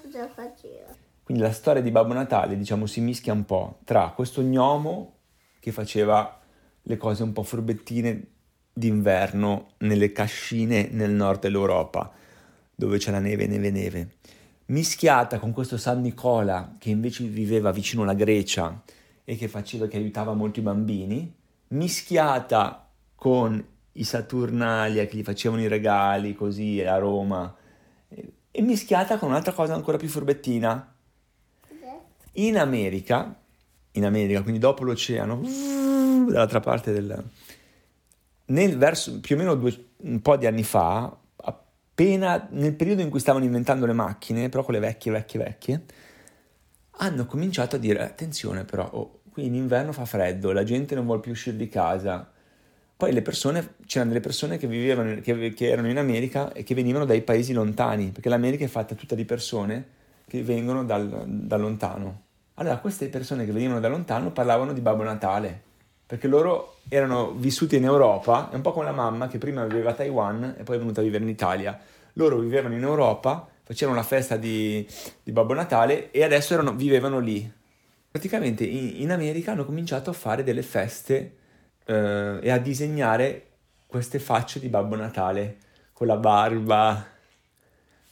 Cosa 0.00 0.28
faceva? 0.28 0.94
Quindi 1.22 1.42
la 1.42 1.52
storia 1.52 1.82
di 1.82 1.90
Babbo 1.90 2.12
Natale, 2.12 2.56
diciamo, 2.56 2.86
si 2.86 3.00
mischia 3.00 3.32
un 3.32 3.44
po' 3.44 3.78
tra 3.84 4.12
questo 4.14 4.42
gnomo 4.42 5.14
che 5.58 5.72
faceva 5.72 6.40
le 6.82 6.96
cose 6.96 7.22
un 7.22 7.32
po' 7.32 7.42
furbettine 7.42 8.26
d'inverno 8.72 9.72
nelle 9.78 10.12
cascine 10.12 10.88
nel 10.92 11.10
nord 11.10 11.40
dell'Europa, 11.40 12.12
dove 12.74 12.98
c'è 12.98 13.10
la 13.10 13.18
neve, 13.18 13.46
neve, 13.46 13.70
neve, 13.70 14.10
mischiata 14.66 15.38
con 15.38 15.52
questo 15.52 15.78
San 15.78 16.02
Nicola 16.02 16.74
che 16.78 16.90
invece 16.90 17.24
viveva 17.24 17.72
vicino 17.72 18.02
alla 18.02 18.14
Grecia 18.14 18.82
e 19.24 19.36
che 19.36 19.48
faceva, 19.48 19.88
che 19.88 19.96
aiutava 19.96 20.34
molto 20.34 20.60
i 20.60 20.62
bambini, 20.62 21.34
mischiata 21.68 22.88
con 23.14 23.64
i 23.92 24.04
Saturnalia 24.04 25.06
che 25.06 25.16
gli 25.16 25.22
facevano 25.22 25.62
i 25.62 25.68
regali 25.68 26.34
così 26.34 26.82
a 26.82 26.98
Roma, 26.98 27.54
e 28.08 28.62
mischiata 28.62 29.18
con 29.18 29.28
un'altra 29.28 29.52
cosa 29.52 29.74
ancora 29.74 29.96
più 29.96 30.08
furbettina, 30.08 30.94
in 32.32 32.58
America, 32.58 33.34
in 33.92 34.04
America, 34.04 34.42
quindi 34.42 34.60
dopo 34.60 34.84
l'oceano, 34.84 35.40
dall'altra 36.26 36.60
parte 36.60 36.92
del... 36.92 37.24
Nel 38.48 38.78
verso, 38.78 39.18
più 39.20 39.34
o 39.34 39.38
meno 39.38 39.54
due, 39.56 39.88
un 39.98 40.22
po' 40.22 40.36
di 40.36 40.46
anni 40.46 40.62
fa, 40.62 41.14
appena 41.36 42.46
nel 42.50 42.74
periodo 42.74 43.02
in 43.02 43.10
cui 43.10 43.20
stavano 43.20 43.44
inventando 43.44 43.86
le 43.86 43.92
macchine, 43.92 44.48
però 44.48 44.62
quelle 44.62 44.78
vecchie, 44.78 45.12
vecchie, 45.12 45.40
vecchie, 45.40 45.84
hanno 46.98 47.26
cominciato 47.26 47.76
a 47.76 47.78
dire, 47.78 48.02
attenzione 48.02 48.64
però, 48.64 48.88
oh, 48.90 49.20
qui 49.36 49.44
in 49.44 49.54
inverno 49.54 49.92
fa 49.92 50.06
freddo, 50.06 50.50
la 50.50 50.64
gente 50.64 50.94
non 50.94 51.04
vuole 51.04 51.20
più 51.20 51.30
uscire 51.30 51.58
di 51.58 51.68
casa. 51.68 52.26
Poi 52.96 53.12
le 53.12 53.20
persone, 53.20 53.74
c'erano 53.84 54.12
delle 54.12 54.22
persone 54.22 54.56
che 54.56 54.66
vivevano, 54.66 55.20
che, 55.20 55.52
che 55.52 55.68
erano 55.68 55.90
in 55.90 55.98
America 55.98 56.54
e 56.54 56.62
che 56.62 56.74
venivano 56.74 57.04
dai 57.04 57.20
paesi 57.20 57.52
lontani, 57.52 58.12
perché 58.12 58.30
l'America 58.30 58.64
è 58.64 58.68
fatta 58.68 58.94
tutta 58.94 59.14
di 59.14 59.26
persone 59.26 59.84
che 60.26 60.42
vengono 60.42 60.84
dal, 60.84 61.24
da 61.26 61.58
lontano. 61.58 62.22
Allora 62.54 62.78
queste 62.78 63.08
persone 63.08 63.44
che 63.44 63.52
venivano 63.52 63.78
da 63.78 63.88
lontano 63.88 64.32
parlavano 64.32 64.72
di 64.72 64.80
Babbo 64.80 65.02
Natale, 65.02 65.60
perché 66.06 66.28
loro 66.28 66.78
erano 66.88 67.32
vissuti 67.32 67.76
in 67.76 67.84
Europa, 67.84 68.48
è 68.50 68.54
un 68.54 68.62
po' 68.62 68.72
come 68.72 68.86
la 68.86 68.92
mamma 68.92 69.28
che 69.28 69.36
prima 69.36 69.66
viveva 69.66 69.90
a 69.90 69.94
Taiwan 69.94 70.54
e 70.56 70.62
poi 70.62 70.76
è 70.76 70.78
venuta 70.78 71.02
a 71.02 71.04
vivere 71.04 71.24
in 71.24 71.28
Italia. 71.28 71.78
Loro 72.14 72.38
vivevano 72.38 72.74
in 72.74 72.82
Europa, 72.82 73.46
facevano 73.62 73.98
la 73.98 74.02
festa 74.02 74.38
di, 74.38 74.88
di 75.22 75.30
Babbo 75.30 75.52
Natale 75.52 76.10
e 76.10 76.24
adesso 76.24 76.54
erano, 76.54 76.72
vivevano 76.72 77.18
lì. 77.18 77.55
Praticamente 78.16 78.64
in, 78.64 79.02
in, 79.02 79.12
America 79.12 79.52
hanno 79.52 79.66
cominciato 79.66 80.08
a 80.08 80.14
fare 80.14 80.42
delle 80.42 80.62
feste 80.62 81.36
eh, 81.84 82.38
e 82.40 82.48
a 82.50 82.56
disegnare 82.56 83.48
queste 83.86 84.18
facce 84.18 84.58
di 84.58 84.68
Babbo 84.68 84.96
Natale 84.96 85.58
con 85.92 86.06
la 86.06 86.16
barba, 86.16 87.06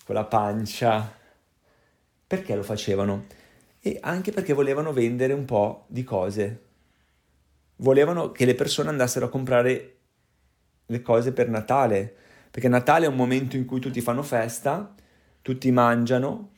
con 0.04 0.14
la 0.14 0.24
pancia. 0.24 1.10
Perché 2.26 2.54
lo 2.54 2.62
facevano? 2.62 3.24
E 3.80 3.98
anche 4.02 4.30
perché 4.30 4.52
volevano 4.52 4.92
vendere 4.92 5.32
un 5.32 5.46
po' 5.46 5.86
di 5.88 6.04
cose. 6.04 6.64
Volevano 7.76 8.30
che 8.30 8.44
le 8.44 8.54
persone 8.54 8.90
andassero 8.90 9.24
a 9.24 9.30
comprare 9.30 9.96
le 10.84 11.00
cose 11.00 11.32
per 11.32 11.48
Natale, 11.48 12.14
perché 12.50 12.68
Natale 12.68 13.06
è 13.06 13.08
un 13.08 13.16
momento 13.16 13.56
in 13.56 13.64
cui 13.64 13.80
tutti 13.80 14.02
fanno 14.02 14.22
festa, 14.22 14.94
tutti 15.40 15.70
mangiano, 15.70 16.50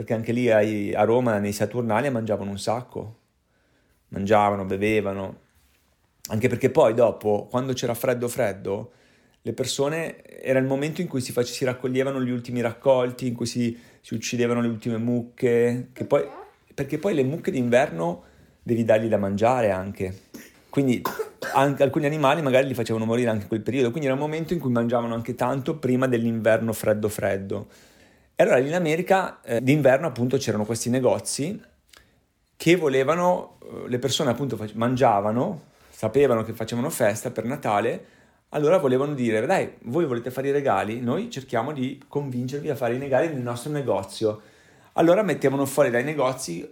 perché 0.00 0.14
anche 0.14 0.32
lì 0.32 0.50
a 0.50 1.04
Roma 1.04 1.36
nei 1.36 1.52
Saturnali 1.52 2.08
mangiavano 2.08 2.48
un 2.48 2.58
sacco, 2.58 3.16
mangiavano, 4.08 4.64
bevevano, 4.64 5.40
anche 6.28 6.48
perché 6.48 6.70
poi 6.70 6.94
dopo, 6.94 7.48
quando 7.50 7.74
c'era 7.74 7.92
freddo 7.92 8.26
freddo, 8.26 8.92
le 9.42 9.52
persone, 9.52 10.24
era 10.40 10.58
il 10.58 10.64
momento 10.64 11.02
in 11.02 11.06
cui 11.06 11.20
si, 11.20 11.32
face, 11.32 11.52
si 11.52 11.66
raccoglievano 11.66 12.22
gli 12.22 12.30
ultimi 12.30 12.62
raccolti, 12.62 13.26
in 13.26 13.34
cui 13.34 13.44
si, 13.44 13.78
si 14.00 14.14
uccidevano 14.14 14.62
le 14.62 14.68
ultime 14.68 14.96
mucche, 14.96 15.90
poi, 16.06 16.26
perché 16.72 16.96
poi 16.96 17.12
le 17.12 17.22
mucche 17.22 17.50
d'inverno 17.50 18.22
devi 18.62 18.84
dargli 18.84 19.06
da 19.06 19.18
mangiare 19.18 19.70
anche. 19.70 20.28
Quindi 20.70 21.02
anche 21.52 21.82
alcuni 21.82 22.06
animali 22.06 22.40
magari 22.40 22.66
li 22.66 22.74
facevano 22.74 23.04
morire 23.04 23.28
anche 23.28 23.42
in 23.42 23.48
quel 23.48 23.60
periodo, 23.60 23.90
quindi 23.90 24.06
era 24.06 24.16
un 24.16 24.22
momento 24.22 24.54
in 24.54 24.60
cui 24.60 24.70
mangiavano 24.70 25.12
anche 25.12 25.34
tanto 25.34 25.76
prima 25.76 26.06
dell'inverno 26.06 26.72
freddo 26.72 27.10
freddo. 27.10 27.68
E 28.40 28.42
allora 28.42 28.58
in 28.58 28.72
America 28.72 29.42
eh, 29.42 29.60
d'inverno 29.60 30.06
appunto 30.06 30.38
c'erano 30.38 30.64
questi 30.64 30.88
negozi 30.88 31.60
che 32.56 32.74
volevano, 32.74 33.58
eh, 33.62 33.86
le 33.86 33.98
persone 33.98 34.30
appunto 34.30 34.58
mangiavano, 34.76 35.64
sapevano 35.90 36.42
che 36.42 36.54
facevano 36.54 36.88
festa 36.88 37.30
per 37.30 37.44
Natale, 37.44 38.04
allora 38.48 38.78
volevano 38.78 39.12
dire, 39.12 39.44
dai, 39.44 39.74
voi 39.82 40.06
volete 40.06 40.30
fare 40.30 40.48
i 40.48 40.52
regali, 40.52 41.00
noi 41.00 41.30
cerchiamo 41.30 41.72
di 41.72 42.02
convincervi 42.08 42.70
a 42.70 42.76
fare 42.76 42.94
i 42.94 42.98
regali 42.98 43.28
nel 43.28 43.42
nostro 43.42 43.70
negozio. 43.72 44.40
Allora 44.94 45.22
mettevano 45.22 45.66
fuori 45.66 45.90
dai 45.90 46.02
negozi 46.02 46.66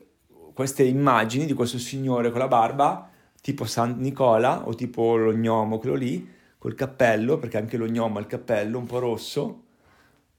queste 0.55 0.85
immagini 0.85 1.45
di 1.45 1.53
questo 1.53 1.77
signore 1.77 2.31
con 2.31 2.41
la 2.41 2.49
barba 2.49 3.11
tipo 3.43 3.67
San 3.67 3.97
Nicola 3.99 4.67
o 4.67 4.75
tipo 4.75 5.17
lo 5.17 5.33
gnomo, 5.33 5.77
quello 5.77 5.97
lì, 5.97 6.33
col 6.57 6.75
cappello, 6.75 7.37
perché 7.37 7.59
anche 7.59 7.77
lo 7.77 7.85
gnomo 7.85 8.17
ha 8.17 8.21
il 8.23 8.27
cappello 8.27 8.79
un 8.79 8.87
po' 8.87 9.01
rosso, 9.01 9.65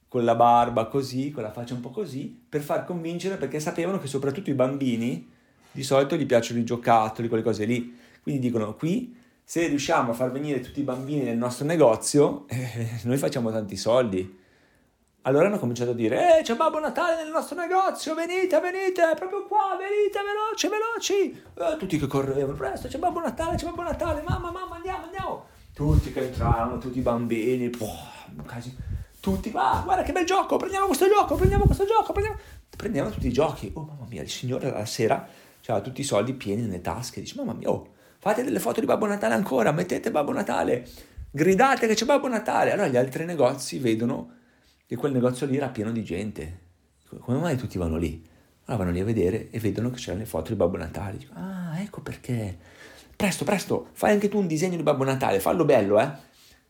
con 0.09 0.25
la 0.25 0.35
barba 0.35 0.87
così, 0.87 1.31
con 1.31 1.43
la 1.43 1.51
faccia 1.51 1.75
un 1.75 1.81
po' 1.81 1.91
così, 1.91 2.37
per 2.49 2.61
far 2.61 2.83
convincere, 2.83 3.37
perché 3.37 3.59
sapevano 3.59 3.99
che 3.99 4.07
soprattutto 4.07 4.49
i 4.49 4.55
bambini 4.55 5.29
di 5.71 5.83
solito 5.83 6.15
gli 6.15 6.25
piacciono 6.25 6.59
i 6.59 6.65
giocattoli, 6.65 7.27
quelle 7.27 7.43
cose 7.43 7.63
lì. 7.65 7.95
Quindi 8.21 8.41
dicono, 8.41 8.73
qui 8.73 9.15
se 9.43 9.67
riusciamo 9.67 10.11
a 10.11 10.13
far 10.13 10.31
venire 10.31 10.59
tutti 10.61 10.79
i 10.79 10.83
bambini 10.83 11.23
nel 11.23 11.37
nostro 11.37 11.65
negozio, 11.65 12.45
eh, 12.49 12.99
noi 13.03 13.17
facciamo 13.17 13.51
tanti 13.51 13.77
soldi. 13.77 14.37
Allora 15.23 15.47
hanno 15.47 15.59
cominciato 15.59 15.91
a 15.91 15.93
dire, 15.93 16.39
eh, 16.39 16.43
c'è 16.43 16.55
Babbo 16.55 16.79
Natale 16.79 17.21
nel 17.21 17.31
nostro 17.31 17.55
negozio, 17.55 18.15
venite, 18.15 18.59
venite, 18.59 19.13
proprio 19.15 19.45
qua, 19.45 19.77
venite, 19.77 20.19
veloci, 20.23 20.67
veloci. 20.67 21.43
Eh, 21.55 21.77
tutti 21.77 21.99
che 21.99 22.07
correvano, 22.07 22.57
presto, 22.57 22.87
c'è 22.87 22.97
Babbo 22.97 23.19
Natale, 23.19 23.57
c'è 23.57 23.65
Babbo 23.65 23.83
Natale, 23.83 24.23
mamma, 24.25 24.49
mamma, 24.49 24.75
andiamo, 24.75 25.03
andiamo. 25.03 25.45
Tutti 25.73 26.11
che 26.11 26.27
entravano, 26.27 26.77
tutti 26.79 26.97
i 26.97 27.01
bambini, 27.01 27.69
poh, 27.69 27.87
quasi, 28.45 28.75
tutti, 29.29 29.51
ah, 29.55 29.81
guarda 29.83 30.03
che 30.03 30.11
bel 30.11 30.25
gioco, 30.25 30.57
prendiamo 30.57 30.87
questo 30.87 31.07
gioco, 31.07 31.35
prendiamo 31.35 31.65
questo 31.65 31.85
gioco, 31.85 32.11
prendiamo... 32.11 32.39
Prendevano 32.75 33.13
tutti 33.13 33.27
i 33.27 33.33
giochi. 33.33 33.71
Oh, 33.75 33.83
mamma 33.83 34.05
mia, 34.07 34.21
il 34.21 34.29
signore 34.29 34.71
la 34.71 34.85
sera 34.85 35.27
aveva 35.69 35.81
tutti 35.85 36.01
i 36.01 36.03
soldi 36.03 36.33
pieni 36.33 36.63
nelle 36.63 36.81
tasche, 36.81 37.21
dice, 37.21 37.35
mamma 37.37 37.53
mia, 37.53 37.69
oh, 37.69 37.93
fate 38.17 38.43
delle 38.43 38.59
foto 38.59 38.79
di 38.79 38.85
Babbo 38.85 39.05
Natale 39.05 39.33
ancora, 39.33 39.71
mettete 39.71 40.11
Babbo 40.11 40.31
Natale, 40.31 40.87
gridate 41.29 41.87
che 41.87 41.93
c'è 41.93 42.05
Babbo 42.05 42.27
Natale. 42.27 42.71
Allora 42.71 42.87
gli 42.87 42.97
altri 42.97 43.25
negozi 43.25 43.77
vedono 43.77 44.33
che 44.85 44.95
quel 44.95 45.11
negozio 45.11 45.45
lì 45.45 45.57
era 45.57 45.69
pieno 45.69 45.91
di 45.91 46.03
gente. 46.03 46.59
Come 47.19 47.37
mai 47.37 47.57
tutti 47.57 47.77
vanno 47.77 47.97
lì? 47.97 48.27
Allora 48.65 48.83
vanno 48.83 48.95
lì 48.95 49.01
a 49.01 49.05
vedere 49.05 49.49
e 49.49 49.59
vedono 49.59 49.89
che 49.89 49.97
c'erano 49.97 50.19
le 50.19 50.25
foto 50.25 50.49
di 50.49 50.55
Babbo 50.55 50.77
Natale. 50.77 51.17
Dico, 51.17 51.33
ah, 51.35 51.79
ecco 51.79 52.01
perché. 52.01 52.57
Presto, 53.15 53.43
presto, 53.43 53.89
fai 53.91 54.13
anche 54.13 54.29
tu 54.29 54.39
un 54.39 54.47
disegno 54.47 54.77
di 54.77 54.83
Babbo 54.83 55.03
Natale, 55.03 55.39
fallo 55.39 55.65
bello, 55.65 55.99
eh. 55.99 56.09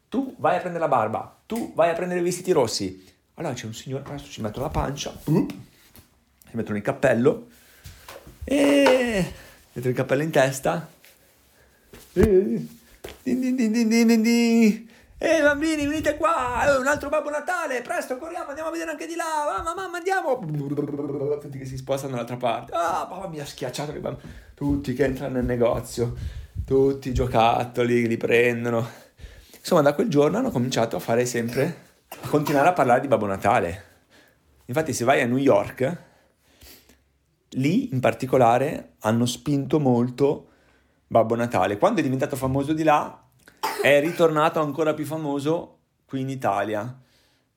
Tu 0.10 0.36
vai 0.40 0.58
a 0.58 0.60
prendere 0.60 0.84
la 0.84 0.90
barba, 0.90 1.40
tu 1.46 1.72
vai 1.76 1.92
a 1.92 1.94
prendere 1.94 2.20
i 2.20 2.24
vestiti 2.24 2.52
rossi. 2.52 3.08
Allora 3.36 3.54
c'è 3.54 3.68
un 3.68 3.76
signore, 3.76 4.02
presto, 4.02 4.28
ci 4.28 4.42
metto 4.42 4.60
la 4.60 4.70
pancia, 4.70 5.14
si 5.24 5.56
mettono 6.52 6.78
il 6.78 6.84
cappello 6.84 7.48
e 8.44 9.34
mettono 9.72 9.90
il 9.90 9.96
cappello 9.96 10.24
in 10.24 10.32
testa. 10.32 10.90
Din. 12.12 12.78
Ehi 15.22 15.42
bambini, 15.42 15.86
venite 15.86 16.16
qua! 16.16 16.78
Un 16.80 16.88
altro 16.88 17.10
Babbo 17.10 17.30
Natale! 17.30 17.82
Presto, 17.82 18.18
corriamo, 18.18 18.48
andiamo 18.50 18.70
a 18.70 18.72
vedere 18.72 18.92
anche 18.92 19.06
di 19.06 19.16
là! 19.16 19.58
Mamma, 19.58 19.76
mamma, 19.76 19.98
andiamo! 19.98 20.40
Tutti 21.40 21.58
che 21.58 21.66
si 21.66 21.76
spostano 21.76 22.12
dall'altra 22.12 22.38
parte. 22.38 22.72
Ah, 22.74 23.06
mamma 23.10 23.28
mia, 23.28 23.46
schiacciato 23.46 23.92
i 23.92 24.00
bambini. 24.00 24.32
Tutti 24.54 24.94
che 24.94 25.04
entrano 25.04 25.34
nel 25.36 25.44
negozio. 25.46 26.16
Tutti 26.66 27.10
i 27.10 27.14
giocattoli 27.14 28.08
li 28.08 28.16
prendono. 28.18 29.08
Insomma, 29.60 29.82
da 29.82 29.94
quel 29.94 30.10
giorno 30.10 30.38
hanno 30.38 30.52
cominciato 30.52 30.96
a 30.96 31.00
fare 31.00 31.26
sempre... 31.26 31.88
a 32.22 32.28
continuare 32.28 32.70
a 32.70 32.74
parlare 32.74 33.02
di 33.02 33.08
Babbo 33.08 33.28
Natale. 33.28 33.84
Infatti, 34.66 34.94
se 34.94 35.04
vai 35.04 35.22
a 35.22 35.26
New 35.26 35.38
York, 35.38 35.98
lì 37.50 37.94
in 37.94 38.00
particolare 38.00 38.94
hanno 39.00 39.26
spinto 39.26 39.80
molto 39.80 40.50
Babbo 41.08 41.36
Natale. 41.36 41.78
Quando 41.78 42.00
è 42.00 42.04
diventato 42.04 42.36
famoso 42.36 42.74
di 42.74 42.84
là, 42.84 43.24
è 43.82 44.00
ritornato 44.00 44.60
ancora 44.60 44.94
più 44.94 45.06
famoso 45.06 45.78
qui 46.06 46.22
in 46.22 46.30
Italia, 46.30 47.00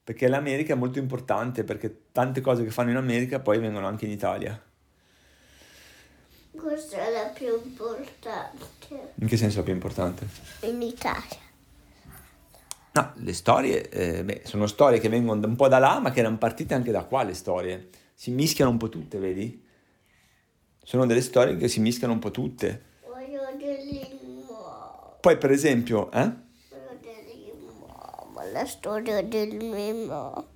perché 0.04 0.28
l'America 0.28 0.74
è 0.74 0.76
molto 0.76 0.98
importante, 0.98 1.64
perché 1.64 2.08
tante 2.12 2.40
cose 2.40 2.64
che 2.64 2.70
fanno 2.70 2.90
in 2.90 2.96
America 2.96 3.40
poi 3.40 3.58
vengono 3.58 3.86
anche 3.86 4.04
in 4.04 4.10
Italia. 4.10 4.60
Questa 6.50 6.96
è 6.96 7.10
la 7.10 7.30
più 7.34 7.60
importante. 7.64 8.66
In 9.14 9.26
che 9.26 9.36
senso 9.36 9.58
la 9.58 9.64
più 9.64 9.72
importante? 9.72 10.26
In 10.60 10.80
Italia. 10.82 11.41
No, 12.94 13.12
le 13.14 13.32
storie, 13.32 13.88
eh, 13.88 14.22
beh, 14.22 14.42
sono 14.44 14.66
storie 14.66 15.00
che 15.00 15.08
vengono 15.08 15.46
un 15.46 15.56
po' 15.56 15.68
da 15.68 15.78
là, 15.78 15.98
ma 15.98 16.10
che 16.10 16.20
erano 16.20 16.36
partite 16.36 16.74
anche 16.74 16.90
da 16.90 17.04
qua 17.04 17.22
le 17.22 17.34
storie. 17.34 17.88
Si 18.14 18.30
mischiano 18.30 18.70
un 18.70 18.76
po' 18.76 18.90
tutte, 18.90 19.18
vedi? 19.18 19.64
Sono 20.82 21.06
delle 21.06 21.22
storie 21.22 21.56
che 21.56 21.68
si 21.68 21.80
mischiano 21.80 22.12
un 22.12 22.18
po' 22.18 22.30
tutte. 22.30 22.90
Poi 25.20 25.38
per 25.38 25.50
esempio, 25.50 26.10
eh? 26.10 26.30
La 28.52 28.66
storia 28.66 29.22
del 29.22 29.56
mimo. 29.56 30.48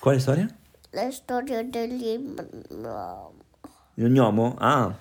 Quale 0.00 0.18
storia? 0.18 0.48
La 0.90 1.10
storia 1.10 1.62
degli 1.62 2.16
gnomo. 2.70 3.34
Il 3.94 4.10
gnomo? 4.10 4.56
Ah. 4.58 4.92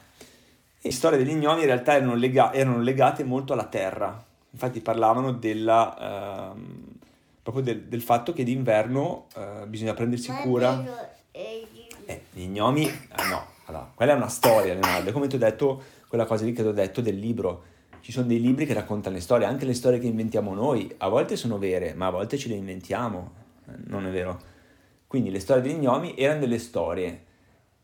Le 0.82 0.92
storie 0.92 1.18
degli 1.18 1.34
gnomi 1.34 1.62
in 1.62 1.66
realtà 1.66 1.96
erano, 1.96 2.14
lega- 2.16 2.54
erano 2.54 2.82
legate 2.82 3.24
molto 3.24 3.54
alla 3.54 3.66
terra. 3.66 4.25
Infatti 4.56 4.80
parlavano 4.80 5.34
della, 5.34 6.54
ehm, 6.54 6.86
proprio 7.44 7.62
del, 7.62 7.82
del, 7.84 8.02
fatto 8.02 8.32
che 8.32 8.46
d'inverno 8.46 9.26
eh, 9.36 9.68
bisogna 9.68 9.94
prendersi 9.94 10.32
Ma 10.32 10.38
cura. 10.38 11.12
Eh, 11.32 11.68
gli 12.32 12.48
gnomi, 12.48 12.90
ah 13.10 13.28
no, 13.28 13.46
allora, 13.66 13.92
quella 13.94 14.14
è 14.14 14.16
una 14.16 14.30
storia, 14.30 14.74
Leonardo. 14.74 15.12
Come 15.12 15.28
ti 15.28 15.36
ho 15.36 15.40
detto, 15.40 15.84
quella 16.08 16.24
cosa 16.24 16.46
lì 16.46 16.54
che 16.54 16.62
ti 16.62 16.70
ho 16.70 16.72
detto 16.72 17.02
del 17.02 17.18
libro 17.18 17.64
ci 18.00 18.14
sono 18.14 18.28
dei 18.28 18.40
libri 18.40 18.66
che 18.66 18.74
raccontano 18.74 19.16
le 19.16 19.22
storie, 19.22 19.46
anche 19.46 19.66
le 19.66 19.74
storie 19.74 20.00
che 20.00 20.08
inventiamo 20.08 20.54
noi, 20.54 20.90
a 21.00 21.10
volte 21.10 21.36
sono 21.36 21.58
vere, 21.58 21.94
ma 21.96 22.06
a 22.06 22.12
volte 22.12 22.38
ce 22.38 22.48
le 22.48 22.56
inventiamo, 22.56 23.32
eh, 23.68 23.72
non 23.88 24.06
è 24.08 24.12
vero? 24.12 24.40
Quindi 25.06 25.32
le 25.32 25.42
storie 25.42 25.62
degli 25.62 25.80
gnomi 25.80 26.16
erano 26.16 26.40
delle 26.40 26.60
storie 26.60 27.26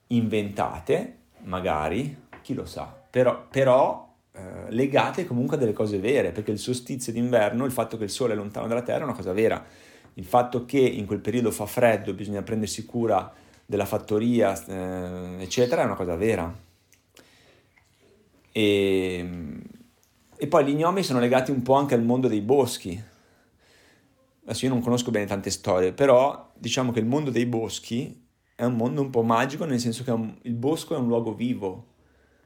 inventate, 0.07 1.17
magari, 1.39 2.27
chi 2.41 2.53
lo 2.53 2.65
sa, 2.65 2.95
però, 3.09 3.45
però 3.49 4.10
eh, 4.67 4.71
legate 4.71 5.25
comunque 5.25 5.55
a 5.55 5.59
delle 5.59 5.73
cose 5.73 5.99
vere, 5.99 6.31
perché 6.31 6.51
il 6.51 6.59
solstizio 6.59 7.13
d'inverno, 7.13 7.65
il 7.65 7.71
fatto 7.71 7.97
che 7.97 8.05
il 8.05 8.09
sole 8.09 8.33
è 8.33 8.35
lontano 8.35 8.67
dalla 8.67 8.81
Terra 8.81 9.01
è 9.01 9.03
una 9.03 9.13
cosa 9.13 9.33
vera, 9.33 9.63
il 10.15 10.25
fatto 10.25 10.65
che 10.65 10.79
in 10.79 11.05
quel 11.05 11.19
periodo 11.19 11.51
fa 11.51 11.65
freddo, 11.65 12.13
bisogna 12.13 12.41
prendersi 12.41 12.85
cura 12.85 13.33
della 13.65 13.85
fattoria, 13.85 14.53
eh, 14.65 15.43
eccetera, 15.43 15.83
è 15.83 15.85
una 15.85 15.95
cosa 15.95 16.15
vera. 16.15 16.53
E 18.51 19.29
e 20.41 20.47
poi 20.47 20.65
gli 20.65 20.73
gnomi 20.73 21.03
sono 21.03 21.19
legati 21.19 21.51
un 21.51 21.61
po' 21.61 21.75
anche 21.75 21.93
al 21.93 22.01
mondo 22.01 22.27
dei 22.27 22.41
boschi. 22.41 22.99
Adesso 24.43 24.65
io 24.65 24.71
non 24.71 24.81
conosco 24.81 25.11
bene 25.11 25.27
tante 25.27 25.51
storie, 25.51 25.93
però 25.93 26.51
diciamo 26.57 26.91
che 26.91 26.97
il 26.97 27.05
mondo 27.05 27.29
dei 27.29 27.45
boschi 27.45 28.25
è 28.55 28.63
un 28.63 28.73
mondo 28.73 29.01
un 29.01 29.11
po' 29.11 29.21
magico, 29.21 29.65
nel 29.65 29.79
senso 29.79 30.03
che 30.03 30.09
un, 30.09 30.35
il 30.41 30.55
bosco 30.55 30.95
è 30.95 30.97
un 30.97 31.05
luogo 31.05 31.35
vivo. 31.35 31.90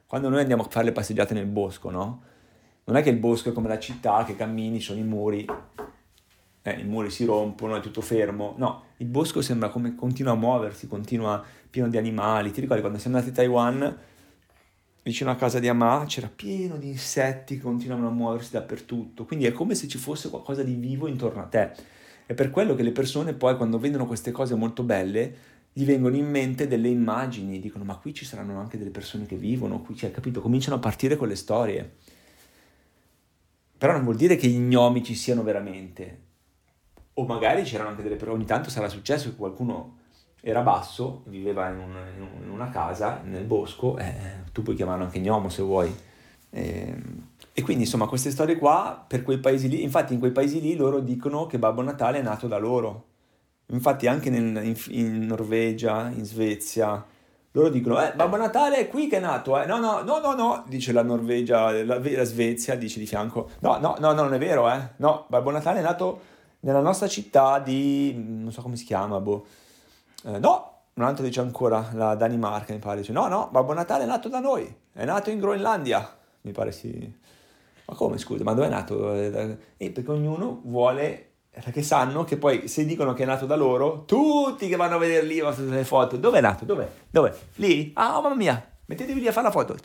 Quando 0.07 0.29
noi 0.29 0.41
andiamo 0.41 0.63
a 0.63 0.67
fare 0.69 0.85
le 0.85 0.91
passeggiate 0.91 1.33
nel 1.33 1.47
bosco, 1.47 1.89
no? 1.89 2.21
Non 2.85 2.95
è 2.95 3.01
che 3.01 3.09
il 3.09 3.17
bosco 3.17 3.49
è 3.49 3.53
come 3.53 3.67
la 3.67 3.79
città, 3.79 4.23
che 4.23 4.35
cammini, 4.35 4.79
sono 4.79 4.99
i 4.99 5.03
muri. 5.03 5.45
eh, 6.61 6.79
i 6.79 6.83
muri 6.83 7.09
si 7.09 7.25
rompono, 7.25 7.75
è 7.75 7.79
tutto 7.79 8.01
fermo. 8.01 8.53
No, 8.57 8.83
il 8.97 9.07
bosco 9.07 9.41
sembra 9.41 9.69
come 9.69 9.95
continua 9.95 10.33
a 10.33 10.35
muoversi, 10.35 10.87
continua 10.87 11.43
pieno 11.69 11.89
di 11.89 11.97
animali. 11.97 12.51
Ti 12.51 12.61
ricordi 12.61 12.81
quando 12.81 12.99
siamo 12.99 13.17
andati 13.17 13.33
a 13.33 13.37
Taiwan, 13.37 13.97
vicino 15.01 15.31
a 15.31 15.35
casa 15.35 15.59
di 15.59 15.67
Ama, 15.67 16.05
c'era 16.07 16.29
pieno 16.33 16.77
di 16.77 16.89
insetti 16.89 17.55
che 17.55 17.63
continuavano 17.63 18.09
a 18.09 18.11
muoversi 18.11 18.51
dappertutto. 18.51 19.25
Quindi 19.25 19.45
è 19.45 19.51
come 19.51 19.73
se 19.73 19.87
ci 19.87 19.97
fosse 19.97 20.29
qualcosa 20.29 20.61
di 20.61 20.75
vivo 20.75 21.07
intorno 21.07 21.41
a 21.41 21.45
te. 21.45 21.71
È 22.27 22.33
per 22.33 22.51
quello 22.51 22.75
che 22.75 22.83
le 22.83 22.91
persone 22.91 23.33
poi 23.33 23.55
quando 23.55 23.79
vedono 23.79 24.05
queste 24.05 24.31
cose 24.31 24.55
molto 24.55 24.83
belle 24.83 25.53
gli 25.77 25.83
vengono 25.83 26.15
in 26.15 26.29
mente 26.29 26.67
delle 26.67 26.87
immagini, 26.87 27.59
dicono 27.59 27.83
ma 27.83 27.97
qui 27.97 28.13
ci 28.13 28.23
saranno 28.23 28.57
anche 28.57 28.77
delle 28.77 28.91
persone 28.91 29.25
che 29.25 29.35
vivono, 29.35 29.81
qui, 29.81 29.93
cioè, 29.93 30.09
capito? 30.09 30.39
Cominciano 30.39 30.77
a 30.77 30.79
partire 30.79 31.17
con 31.17 31.27
le 31.27 31.35
storie. 31.35 31.95
Però 33.77 33.91
non 33.91 34.03
vuol 34.03 34.15
dire 34.15 34.37
che 34.37 34.47
gli 34.47 34.57
gnomi 34.57 35.03
ci 35.03 35.15
siano 35.15 35.43
veramente. 35.43 36.21
O 37.15 37.25
magari 37.25 37.63
c'erano 37.63 37.89
anche 37.89 38.03
delle 38.03 38.15
persone, 38.15 38.37
ogni 38.37 38.45
tanto 38.45 38.69
sarà 38.69 38.87
successo 38.87 39.29
che 39.29 39.35
qualcuno 39.35 39.97
era 40.39 40.61
basso, 40.61 41.23
viveva 41.25 41.67
in, 41.67 41.79
un, 41.79 41.93
in 42.41 42.49
una 42.49 42.69
casa 42.69 43.19
nel 43.25 43.43
bosco, 43.43 43.97
eh, 43.97 44.43
tu 44.53 44.63
puoi 44.63 44.77
chiamarlo 44.77 45.03
anche 45.03 45.19
gnomo 45.19 45.49
se 45.49 45.61
vuoi. 45.61 45.93
Eh, 46.51 46.95
e 47.51 47.61
quindi 47.63 47.83
insomma 47.83 48.07
queste 48.07 48.31
storie 48.31 48.55
qua 48.55 49.03
per 49.05 49.23
quei 49.23 49.39
paesi 49.39 49.67
lì, 49.67 49.83
infatti 49.83 50.13
in 50.13 50.19
quei 50.19 50.31
paesi 50.31 50.61
lì 50.61 50.77
loro 50.77 51.01
dicono 51.01 51.47
che 51.47 51.59
Babbo 51.59 51.81
Natale 51.81 52.19
è 52.19 52.21
nato 52.21 52.47
da 52.47 52.57
loro. 52.59 53.07
Infatti 53.67 54.07
anche 54.07 54.29
nel, 54.29 54.63
in, 54.63 54.75
in, 54.89 55.25
Norvegia, 55.25 56.09
in 56.09 56.23
Svezia, 56.23 57.03
loro 57.51 57.69
dicono, 57.69 58.01
eh, 58.01 58.13
Babbo 58.13 58.35
Natale 58.35 58.77
è 58.77 58.87
qui 58.89 59.07
che 59.07 59.17
è 59.17 59.19
nato, 59.19 59.59
eh. 59.59 59.65
No, 59.65 59.79
no, 59.79 60.01
no, 60.01 60.19
no, 60.19 60.33
no, 60.33 60.63
dice 60.67 60.91
la 60.91 61.03
Norvegia, 61.03 61.71
la, 61.83 61.99
la 61.99 62.23
Svezia, 62.23 62.75
dice 62.75 62.99
di 62.99 63.05
fianco, 63.05 63.49
no, 63.59 63.77
no, 63.79 63.95
no, 63.99 64.11
no, 64.11 64.23
non 64.23 64.33
è 64.33 64.37
vero, 64.37 64.69
eh. 64.69 64.89
No, 64.97 65.25
Babbo 65.29 65.51
Natale 65.51 65.79
è 65.79 65.81
nato 65.81 66.33
nella 66.59 66.81
nostra 66.81 67.07
città 67.07 67.59
di, 67.59 68.13
non 68.15 68.51
so 68.51 68.61
come 68.61 68.75
si 68.75 68.83
chiama, 68.83 69.19
boh. 69.19 69.45
Eh, 70.25 70.37
no, 70.37 70.71
un 70.93 71.03
altro 71.03 71.23
dice 71.23 71.39
ancora, 71.39 71.89
la 71.93 72.15
Danimarca 72.15 72.73
mi 72.73 72.79
pare, 72.79 72.99
dice, 72.99 73.13
no, 73.13 73.27
no, 73.27 73.49
Babbo 73.51 73.73
Natale 73.73 74.03
è 74.03 74.07
nato 74.07 74.29
da 74.29 74.39
noi, 74.39 74.73
è 74.91 75.05
nato 75.05 75.29
in 75.29 75.39
Groenlandia, 75.39 76.17
mi 76.41 76.51
pare 76.51 76.71
sì. 76.71 77.23
Ma 77.87 77.95
come 77.95 78.17
scusa, 78.17 78.43
ma 78.43 78.53
dove 78.53 78.67
è 78.67 78.69
nato? 78.69 79.13
Eh, 79.13 79.57
perché 79.91 80.11
ognuno 80.11 80.61
vuole, 80.63 81.34
perché 81.63 81.81
sanno 81.81 82.23
che 82.23 82.37
poi 82.37 82.67
se 82.67 82.85
dicono 82.85 83.13
che 83.13 83.23
è 83.23 83.25
nato 83.25 83.45
da 83.45 83.55
loro, 83.55 84.03
tutti 84.05 84.67
che 84.67 84.75
vanno 84.75 84.95
a 84.95 84.97
vedere 84.97 85.25
lì 85.25 85.41
le 85.41 85.83
foto, 85.83 86.17
dove 86.17 86.37
è 86.37 86.41
nato? 86.41 86.65
Dove? 86.65 86.89
Dove? 87.09 87.35
Lì? 87.55 87.91
Ah, 87.95 88.17
oh, 88.17 88.21
mamma 88.21 88.35
mia, 88.35 88.77
mettetevi 88.85 89.19
lì 89.19 89.27
a 89.27 89.31
fare 89.31 89.47
la 89.47 89.51
foto. 89.51 89.75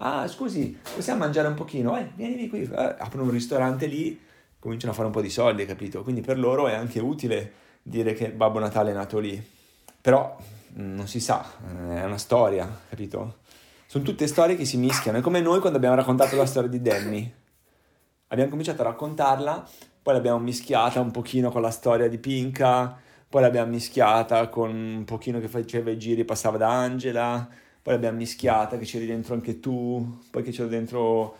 Ah, 0.00 0.28
scusi, 0.28 0.78
possiamo 0.94 1.18
mangiare 1.18 1.48
un 1.48 1.54
pochino? 1.54 1.98
Eh, 1.98 2.10
vieni 2.14 2.48
qui. 2.48 2.62
Eh, 2.62 2.94
aprono 2.98 3.24
un 3.24 3.30
ristorante 3.32 3.86
lì, 3.86 4.20
cominciano 4.58 4.92
a 4.92 4.94
fare 4.94 5.08
un 5.08 5.12
po' 5.12 5.20
di 5.20 5.28
soldi, 5.28 5.66
capito? 5.66 6.04
Quindi 6.04 6.20
per 6.20 6.38
loro 6.38 6.68
è 6.68 6.74
anche 6.74 7.00
utile 7.00 7.52
dire 7.82 8.12
che 8.12 8.30
Babbo 8.30 8.60
Natale 8.60 8.92
è 8.92 8.94
nato 8.94 9.18
lì. 9.18 9.44
Però 10.00 10.36
mm, 10.78 10.94
non 10.94 11.08
si 11.08 11.18
sa, 11.18 11.44
è 11.88 12.04
una 12.04 12.16
storia, 12.16 12.68
capito? 12.88 13.46
sono 13.88 14.04
tutte 14.04 14.26
storie 14.26 14.54
che 14.54 14.66
si 14.66 14.76
mischiano. 14.76 15.16
È 15.16 15.20
come 15.22 15.40
noi 15.40 15.60
quando 15.60 15.78
abbiamo 15.78 15.96
raccontato 15.96 16.36
la 16.36 16.44
storia 16.44 16.68
di 16.68 16.82
Danny. 16.82 17.34
Abbiamo 18.28 18.50
cominciato 18.50 18.82
a 18.82 18.84
raccontarla, 18.84 19.66
poi 20.08 20.16
l'abbiamo 20.16 20.38
mischiata 20.38 21.00
un 21.00 21.10
pochino 21.10 21.50
con 21.50 21.60
la 21.60 21.70
storia 21.70 22.08
di 22.08 22.16
Pinca, 22.16 22.98
poi 23.28 23.42
l'abbiamo 23.42 23.72
mischiata 23.72 24.48
con 24.48 24.70
un 24.70 25.04
pochino 25.04 25.38
che 25.38 25.48
faceva 25.48 25.90
i 25.90 25.98
giri, 25.98 26.24
passava 26.24 26.56
da 26.56 26.70
Angela, 26.70 27.46
poi 27.82 27.92
l'abbiamo 27.92 28.16
mischiata 28.16 28.78
che 28.78 28.86
c'eri 28.86 29.04
dentro 29.04 29.34
anche 29.34 29.60
tu, 29.60 30.20
poi 30.30 30.42
che 30.42 30.50
c'ero 30.50 30.68
dentro... 30.68 31.36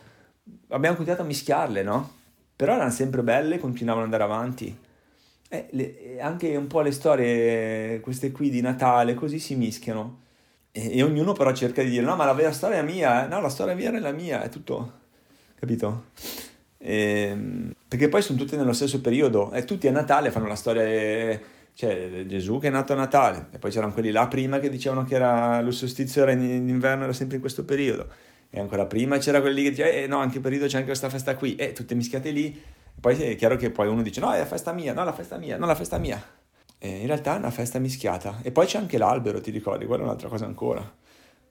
Abbiamo 0.68 0.96
continuato 0.96 1.22
a 1.22 1.25
mischiarle, 1.25 1.82
no? 1.82 2.12
Però 2.54 2.75
erano 2.75 2.90
sempre 2.90 3.22
belle, 3.22 3.58
continuavano 3.58 4.04
ad 4.04 4.12
andare 4.12 4.30
avanti. 4.30 4.78
E 5.48 5.68
le, 5.70 6.20
anche 6.20 6.54
un 6.54 6.66
po' 6.66 6.82
le 6.82 6.92
storie, 6.92 8.00
queste 8.00 8.32
qui 8.32 8.50
di 8.50 8.60
Natale, 8.60 9.14
così 9.14 9.38
si 9.38 9.54
mischiano. 9.54 10.18
E, 10.72 10.94
e, 10.98 11.02
ognuno 11.02 11.32
però 11.32 11.54
cerca 11.54 11.82
di 11.82 11.88
dire 11.88 12.04
no 12.04 12.16
ma 12.16 12.26
la 12.26 12.34
vera 12.34 12.52
storia 12.52 12.80
è 12.80 12.82
mia, 12.82 13.25
eh? 13.25 13.28
no 13.28 13.40
la 13.40 13.48
storia 13.48 13.75
vera 13.75 13.96
è 13.96 14.00
la 14.00 14.12
mia, 14.12 14.42
è 14.42 14.50
tutto, 14.50 14.92
capito? 15.58 16.08
E, 16.76 17.30
ehm, 17.30 17.72
perché 17.88 18.09
poi 18.09 18.23
sono 18.23 18.38
tutti 18.38 18.57
nello 18.57 18.73
stesso 18.73 19.00
periodo 19.00 19.50
e 19.52 19.64
tutti 19.64 19.88
a 19.88 19.90
Natale 19.90 20.30
fanno 20.30 20.47
la 20.47 20.54
storia, 20.54 20.83
eh, 20.83 21.40
cioè 21.75 22.25
Gesù 22.26 22.59
che 22.59 22.68
è 22.68 22.71
nato 22.71 22.92
a 22.92 22.97
Natale 22.97 23.48
e 23.51 23.59
poi 23.59 23.70
c'erano 23.70 23.92
quelli 23.92 24.11
là 24.11 24.29
prima 24.29 24.59
che 24.59 24.68
dicevano 24.68 25.05
che 25.05 25.14
era, 25.14 25.61
lo 25.61 25.70
solstizio 25.70 26.22
era 26.22 26.33
in, 26.33 26.42
in 26.42 26.68
inverno, 26.68 27.05
era 27.05 27.12
sempre 27.12 27.37
in 27.37 27.40
questo 27.40 27.64
periodo 27.64 28.07
e 28.51 28.61
ancora 28.61 28.87
prima 28.87 29.18
c'era 29.18 29.40
quelli 29.40 29.62
che 29.62 29.70
dicevano 29.70 29.94
eh 29.96 30.07
no 30.07 30.18
anche 30.18 30.40
periodo 30.40 30.66
c'è 30.66 30.77
anche 30.77 30.87
questa 30.87 31.09
festa 31.09 31.35
qui 31.37 31.55
e 31.57 31.72
tutte 31.72 31.94
mischiate 31.94 32.31
lì 32.31 32.61
poi 33.01 33.20
è 33.20 33.37
chiaro 33.37 33.57
che 33.57 33.70
poi 33.70 33.88
uno 33.88 34.03
dice 34.03 34.20
no 34.20 34.33
è 34.33 34.38
la 34.38 34.46
festa 34.46 34.72
mia, 34.72 34.92
no 34.92 35.05
la 35.05 35.12
festa 35.12 35.37
mia, 35.37 35.57
no 35.57 35.66
la 35.66 35.74
festa 35.74 35.98
mia 35.98 36.22
e 36.81 36.88
in 37.01 37.07
realtà 37.07 37.35
è 37.35 37.38
una 37.38 37.51
festa 37.51 37.79
mischiata. 37.81 38.38
E 38.42 38.53
poi 38.53 38.66
c'è 38.66 38.79
anche 38.79 38.98
l'albero, 38.98 39.40
ti 39.40 39.51
ricordi? 39.51 39.85
Quella 39.85 40.03
è 40.03 40.07
un'altra 40.07 40.29
cosa 40.29 40.46
ancora. 40.46 40.88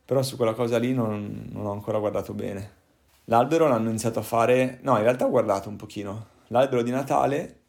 Però 0.05 0.21
su 0.23 0.37
quella 0.37 0.53
cosa 0.53 0.77
lì 0.77 0.93
non, 0.93 1.49
non 1.51 1.65
ho 1.65 1.71
ancora 1.73 1.99
guardato 1.99 2.33
bene. 2.33 2.85
L'albero 3.29 3.67
l'hanno 3.67 3.89
iniziato 3.89 4.19
a 4.19 4.23
fare... 4.23 4.79
No, 4.81 4.97
in 4.97 5.03
realtà 5.03 5.25
ho 5.25 5.29
guardato 5.29 5.69
un 5.69 5.75
pochino. 5.75 6.27
L'albero 6.47 6.81
di 6.81 6.91
Natale 6.91 7.59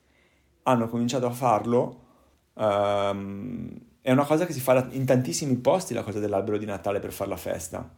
hanno 0.64 0.88
cominciato 0.88 1.26
a 1.26 1.30
farlo. 1.30 2.04
Um, 2.54 3.70
è 4.00 4.10
una 4.12 4.24
cosa 4.24 4.46
che 4.46 4.52
si 4.52 4.60
fa 4.60 4.86
in 4.90 5.04
tantissimi 5.04 5.56
posti, 5.56 5.94
la 5.94 6.02
cosa 6.02 6.20
dell'albero 6.20 6.58
di 6.58 6.64
Natale 6.64 7.00
per 7.00 7.12
fare 7.12 7.30
la 7.30 7.36
festa. 7.36 7.88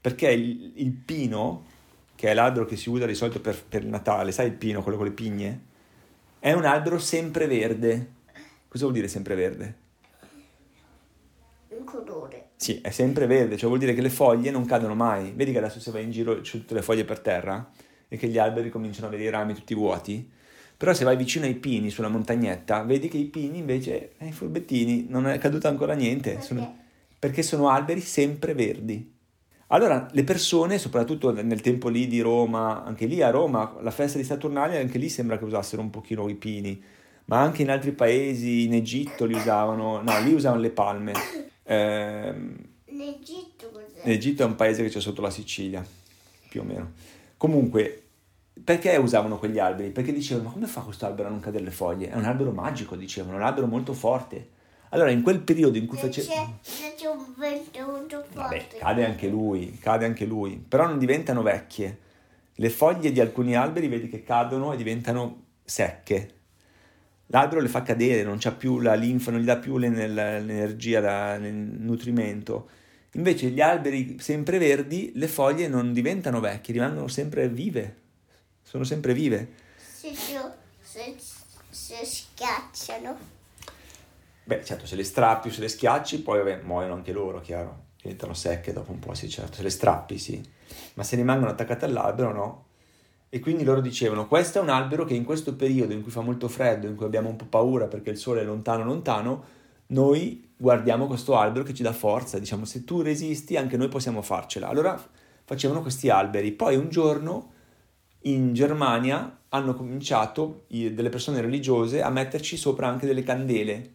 Perché 0.00 0.30
il, 0.30 0.72
il 0.76 0.92
pino, 0.92 1.64
che 2.14 2.30
è 2.30 2.34
l'albero 2.34 2.64
che 2.64 2.76
si 2.76 2.88
usa 2.88 3.06
di 3.06 3.14
solito 3.14 3.40
per, 3.40 3.64
per 3.64 3.84
Natale, 3.84 4.32
sai 4.32 4.46
il 4.46 4.54
pino, 4.54 4.82
quello 4.82 4.98
con 4.98 5.06
le 5.06 5.12
pigne? 5.12 5.64
È 6.38 6.52
un 6.52 6.64
albero 6.64 6.98
sempre 6.98 7.46
verde 7.46 8.14
Cosa 8.76 8.90
vuol 8.90 8.98
dire 8.98 9.08
sempre 9.08 9.34
verde? 9.34 9.64
Un 9.64 9.85
colore. 11.86 12.50
Sì, 12.56 12.80
è 12.82 12.90
sempre 12.90 13.26
verde, 13.26 13.56
cioè 13.56 13.68
vuol 13.68 13.78
dire 13.80 13.94
che 13.94 14.02
le 14.02 14.10
foglie 14.10 14.50
non 14.50 14.66
cadono 14.66 14.94
mai. 14.94 15.32
Vedi 15.34 15.52
che 15.52 15.58
adesso 15.58 15.80
se 15.80 15.90
vai 15.90 16.04
in 16.04 16.10
giro 16.10 16.38
c'è 16.42 16.58
tutte 16.58 16.74
le 16.74 16.82
foglie 16.82 17.06
per 17.06 17.20
terra 17.20 17.70
e 18.06 18.18
che 18.18 18.28
gli 18.28 18.36
alberi 18.36 18.68
cominciano 18.68 19.06
a 19.06 19.10
vedere 19.10 19.28
i 19.28 19.32
rami 19.32 19.54
tutti 19.54 19.74
vuoti. 19.74 20.30
Però 20.76 20.92
se 20.92 21.04
vai 21.04 21.16
vicino 21.16 21.46
ai 21.46 21.54
pini 21.54 21.88
sulla 21.88 22.08
montagnetta, 22.08 22.82
vedi 22.82 23.08
che 23.08 23.16
i 23.16 23.24
pini 23.24 23.56
invece, 23.56 24.12
eh, 24.18 24.26
i 24.26 24.32
furbettini, 24.32 25.06
non 25.08 25.26
è 25.26 25.38
caduto 25.38 25.68
ancora 25.68 25.94
niente. 25.94 26.32
Perché? 26.32 26.44
Sono, 26.44 26.76
perché 27.18 27.42
sono 27.42 27.68
alberi 27.70 28.02
sempre 28.02 28.52
verdi. 28.52 29.14
Allora, 29.68 30.06
le 30.12 30.24
persone, 30.24 30.76
soprattutto 30.76 31.32
nel 31.32 31.62
tempo 31.62 31.88
lì 31.88 32.06
di 32.06 32.20
Roma, 32.20 32.84
anche 32.84 33.06
lì 33.06 33.22
a 33.22 33.30
Roma, 33.30 33.76
la 33.80 33.90
festa 33.90 34.18
di 34.18 34.24
Saturnalia, 34.24 34.78
anche 34.78 34.98
lì 34.98 35.08
sembra 35.08 35.38
che 35.38 35.44
usassero 35.44 35.80
un 35.80 35.88
pochino 35.88 36.28
i 36.28 36.34
pini 36.34 36.82
ma 37.26 37.40
anche 37.40 37.62
in 37.62 37.70
altri 37.70 37.92
paesi, 37.92 38.64
in 38.64 38.74
Egitto 38.74 39.24
li 39.24 39.34
usavano, 39.34 40.00
no, 40.00 40.20
lì 40.20 40.32
usavano 40.32 40.60
le 40.60 40.70
palme. 40.70 41.12
Eh, 41.66 42.34
L'Egitto 42.84 43.70
cos'è? 43.70 44.00
L'Egitto 44.04 44.42
è 44.42 44.46
un 44.46 44.54
paese 44.54 44.82
che 44.82 44.88
c'è 44.88 45.00
sotto 45.00 45.20
la 45.20 45.30
Sicilia, 45.30 45.84
più 46.48 46.60
o 46.60 46.64
meno. 46.64 46.92
Comunque, 47.36 48.02
perché 48.62 48.96
usavano 48.96 49.38
quegli 49.38 49.58
alberi? 49.58 49.90
Perché 49.90 50.12
dicevano, 50.12 50.48
ma 50.48 50.54
come 50.54 50.66
fa 50.66 50.80
questo 50.80 51.06
albero 51.06 51.28
a 51.28 51.30
non 51.30 51.40
cadere 51.40 51.64
le 51.64 51.70
foglie? 51.70 52.10
È 52.10 52.14
un 52.14 52.24
albero 52.24 52.52
magico, 52.52 52.96
dicevano, 52.96 53.34
è 53.34 53.40
un 53.40 53.46
albero 53.46 53.66
molto 53.66 53.92
forte. 53.92 54.50
Allora, 54.90 55.10
in 55.10 55.22
quel 55.22 55.40
periodo 55.40 55.76
in 55.76 55.86
cui 55.86 55.98
facevano... 55.98 56.58
Se 56.62 56.94
c'è 56.96 57.08
un 57.08 57.34
vento 57.36 57.80
molto 57.84 58.22
forte... 58.22 58.34
Vabbè, 58.34 58.66
cade 58.78 59.04
anche 59.04 59.28
lui, 59.28 59.76
cade 59.80 60.06
anche 60.06 60.24
lui, 60.24 60.56
però 60.56 60.86
non 60.86 60.98
diventano 60.98 61.42
vecchie. 61.42 61.98
Le 62.54 62.70
foglie 62.70 63.12
di 63.12 63.20
alcuni 63.20 63.56
alberi 63.56 63.88
vedi 63.88 64.08
che 64.08 64.22
cadono 64.22 64.72
e 64.72 64.76
diventano 64.76 65.42
secche, 65.64 66.35
l'albero 67.26 67.60
le 67.60 67.68
fa 67.68 67.82
cadere, 67.82 68.22
non 68.22 68.38
c'ha 68.38 68.52
più 68.52 68.80
la 68.80 68.94
linfa, 68.94 69.30
non 69.30 69.40
gli 69.40 69.44
dà 69.44 69.56
più 69.56 69.78
l'energia, 69.78 71.34
il 71.34 71.52
nutrimento. 71.52 72.68
Invece 73.12 73.48
gli 73.48 73.60
alberi 73.60 74.18
sempre 74.20 74.58
verdi, 74.58 75.12
le 75.14 75.28
foglie 75.28 75.68
non 75.68 75.92
diventano 75.92 76.40
vecchie, 76.40 76.74
rimangono 76.74 77.08
sempre 77.08 77.48
vive, 77.48 77.96
sono 78.62 78.84
sempre 78.84 79.14
vive. 79.14 79.52
Se, 79.76 80.12
se, 80.82 81.16
se 81.70 82.04
schiacciano. 82.04 83.16
Beh, 84.44 84.64
certo, 84.64 84.86
se 84.86 84.96
le 84.96 85.04
strappi 85.04 85.48
o 85.48 85.50
se 85.50 85.60
le 85.60 85.68
schiacci, 85.68 86.22
poi 86.22 86.38
vabbè, 86.38 86.62
muoiono 86.62 86.94
anche 86.94 87.12
loro, 87.12 87.40
chiaro. 87.40 87.84
Diventano 88.00 88.34
secche 88.34 88.72
dopo 88.72 88.92
un 88.92 89.00
po', 89.00 89.14
sì, 89.14 89.28
certo. 89.28 89.54
Se 89.54 89.62
le 89.62 89.70
strappi, 89.70 90.18
sì. 90.18 90.40
Ma 90.94 91.02
se 91.02 91.16
rimangono 91.16 91.50
attaccate 91.50 91.86
all'albero, 91.86 92.32
no. 92.32 92.65
E 93.28 93.40
quindi 93.40 93.64
loro 93.64 93.80
dicevano, 93.80 94.26
questo 94.26 94.58
è 94.58 94.62
un 94.62 94.68
albero 94.68 95.04
che 95.04 95.14
in 95.14 95.24
questo 95.24 95.54
periodo 95.54 95.92
in 95.92 96.02
cui 96.02 96.12
fa 96.12 96.20
molto 96.20 96.48
freddo, 96.48 96.86
in 96.86 96.94
cui 96.94 97.06
abbiamo 97.06 97.28
un 97.28 97.36
po' 97.36 97.46
paura 97.46 97.86
perché 97.86 98.10
il 98.10 98.16
sole 98.16 98.40
è 98.40 98.44
lontano 98.44 98.84
lontano, 98.84 99.44
noi 99.88 100.52
guardiamo 100.56 101.06
questo 101.06 101.36
albero 101.36 101.64
che 101.64 101.74
ci 101.74 101.82
dà 101.82 101.92
forza, 101.92 102.38
diciamo 102.38 102.64
se 102.64 102.84
tu 102.84 103.02
resisti 103.02 103.56
anche 103.56 103.76
noi 103.76 103.88
possiamo 103.88 104.22
farcela. 104.22 104.68
Allora 104.68 105.00
facevano 105.44 105.82
questi 105.82 106.08
alberi. 106.08 106.52
Poi 106.52 106.76
un 106.76 106.88
giorno 106.88 107.52
in 108.22 108.52
Germania 108.52 109.38
hanno 109.50 109.74
cominciato 109.74 110.64
delle 110.68 111.08
persone 111.08 111.40
religiose 111.40 112.02
a 112.02 112.10
metterci 112.10 112.56
sopra 112.56 112.88
anche 112.88 113.06
delle 113.06 113.22
candele, 113.22 113.92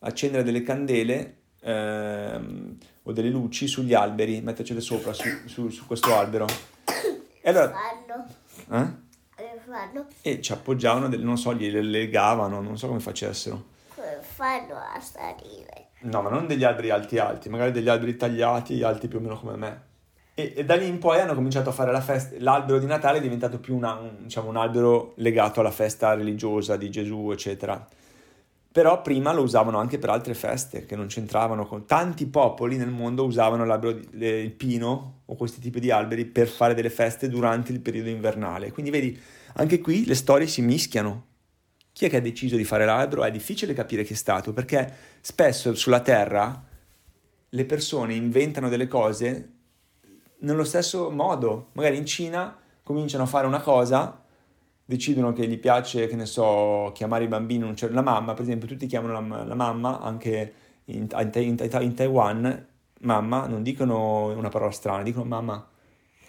accendere 0.00 0.42
delle 0.44 0.62
candele 0.62 1.36
ehm, 1.60 2.76
o 3.02 3.12
delle 3.12 3.30
luci 3.30 3.66
sugli 3.66 3.94
alberi, 3.94 4.40
mettercele 4.40 4.80
sopra 4.80 5.12
su, 5.12 5.28
su, 5.46 5.68
su 5.68 5.86
questo 5.86 6.14
albero. 6.14 6.46
E 7.42 7.50
allora... 7.50 7.70
Fanno. 7.72 8.84
Eh? 8.84 9.00
fanno, 9.66 10.06
e 10.22 10.40
ci 10.40 10.52
appoggiavano, 10.52 11.08
del- 11.08 11.22
non 11.22 11.36
so, 11.38 11.54
gliele 11.54 11.82
legavano, 11.82 12.60
non 12.60 12.76
so 12.78 12.86
come 12.88 13.00
facessero. 13.00 13.64
come 13.94 14.18
fanno 14.20 14.74
a 14.76 15.00
salire? 15.00 15.88
No, 16.00 16.22
ma 16.22 16.30
non 16.30 16.46
degli 16.46 16.64
alberi 16.64 16.90
alti 16.90 17.18
alti, 17.18 17.48
magari 17.48 17.70
degli 17.72 17.88
alberi 17.88 18.16
tagliati, 18.16 18.82
alti 18.82 19.08
più 19.08 19.18
o 19.18 19.20
meno 19.20 19.38
come 19.38 19.56
me. 19.56 19.82
E, 20.34 20.54
e 20.56 20.64
da 20.64 20.74
lì 20.76 20.86
in 20.86 20.98
poi 20.98 21.20
hanno 21.20 21.34
cominciato 21.34 21.68
a 21.70 21.72
fare 21.72 21.92
la 21.92 22.00
festa, 22.00 22.34
l'albero 22.38 22.78
di 22.78 22.86
Natale 22.86 23.18
è 23.18 23.20
diventato 23.20 23.58
più 23.58 23.76
una- 23.76 23.94
un, 23.94 24.10
diciamo, 24.22 24.48
un 24.48 24.56
albero 24.56 25.12
legato 25.16 25.60
alla 25.60 25.70
festa 25.70 26.14
religiosa 26.14 26.76
di 26.76 26.90
Gesù, 26.90 27.30
eccetera. 27.32 27.86
Però 28.72 29.02
prima 29.02 29.34
lo 29.34 29.42
usavano 29.42 29.78
anche 29.78 29.98
per 29.98 30.08
altre 30.08 30.32
feste 30.32 30.86
che 30.86 30.96
non 30.96 31.06
c'entravano 31.06 31.66
con 31.66 31.84
tanti 31.84 32.26
popoli 32.26 32.78
nel 32.78 32.88
mondo 32.88 33.24
usavano 33.24 33.78
di- 33.78 34.24
il 34.24 34.52
pino 34.52 35.20
o 35.26 35.34
questi 35.36 35.60
tipi 35.60 35.78
di 35.78 35.90
alberi 35.90 36.24
per 36.24 36.48
fare 36.48 36.72
delle 36.72 36.88
feste 36.88 37.28
durante 37.28 37.70
il 37.70 37.80
periodo 37.80 38.08
invernale. 38.08 38.72
Quindi 38.72 38.90
vedi, 38.90 39.20
anche 39.56 39.78
qui 39.78 40.06
le 40.06 40.14
storie 40.14 40.46
si 40.46 40.62
mischiano. 40.62 41.26
Chi 41.92 42.06
è 42.06 42.08
che 42.08 42.16
ha 42.16 42.20
deciso 42.20 42.56
di 42.56 42.64
fare 42.64 42.86
l'albero? 42.86 43.24
È 43.24 43.30
difficile 43.30 43.74
capire 43.74 44.04
chi 44.04 44.14
è 44.14 44.16
stato, 44.16 44.54
perché 44.54 44.90
spesso 45.20 45.74
sulla 45.74 46.00
Terra 46.00 46.64
le 47.50 47.64
persone 47.66 48.14
inventano 48.14 48.70
delle 48.70 48.88
cose 48.88 49.50
nello 50.38 50.64
stesso 50.64 51.10
modo. 51.10 51.68
Magari 51.72 51.98
in 51.98 52.06
Cina 52.06 52.56
cominciano 52.82 53.24
a 53.24 53.26
fare 53.26 53.46
una 53.46 53.60
cosa, 53.60 54.21
decidono 54.84 55.32
che 55.32 55.46
gli 55.46 55.58
piace, 55.58 56.06
che 56.06 56.16
ne 56.16 56.26
so, 56.26 56.90
chiamare 56.94 57.24
i 57.24 57.28
bambini, 57.28 57.64
un 57.64 57.76
cer- 57.76 57.92
la 57.92 58.02
mamma, 58.02 58.34
per 58.34 58.42
esempio, 58.42 58.68
tutti 58.68 58.86
chiamano 58.86 59.12
la, 59.36 59.44
la 59.44 59.54
mamma, 59.54 60.00
anche 60.00 60.54
in, 60.86 61.06
in, 61.10 61.30
in- 61.34 61.78
in 61.82 61.94
Taiwan, 61.94 62.66
mamma, 63.00 63.46
non 63.46 63.62
dicono 63.62 64.26
una 64.36 64.48
parola 64.48 64.70
strana, 64.70 65.02
dicono 65.02 65.24
mamma, 65.24 65.66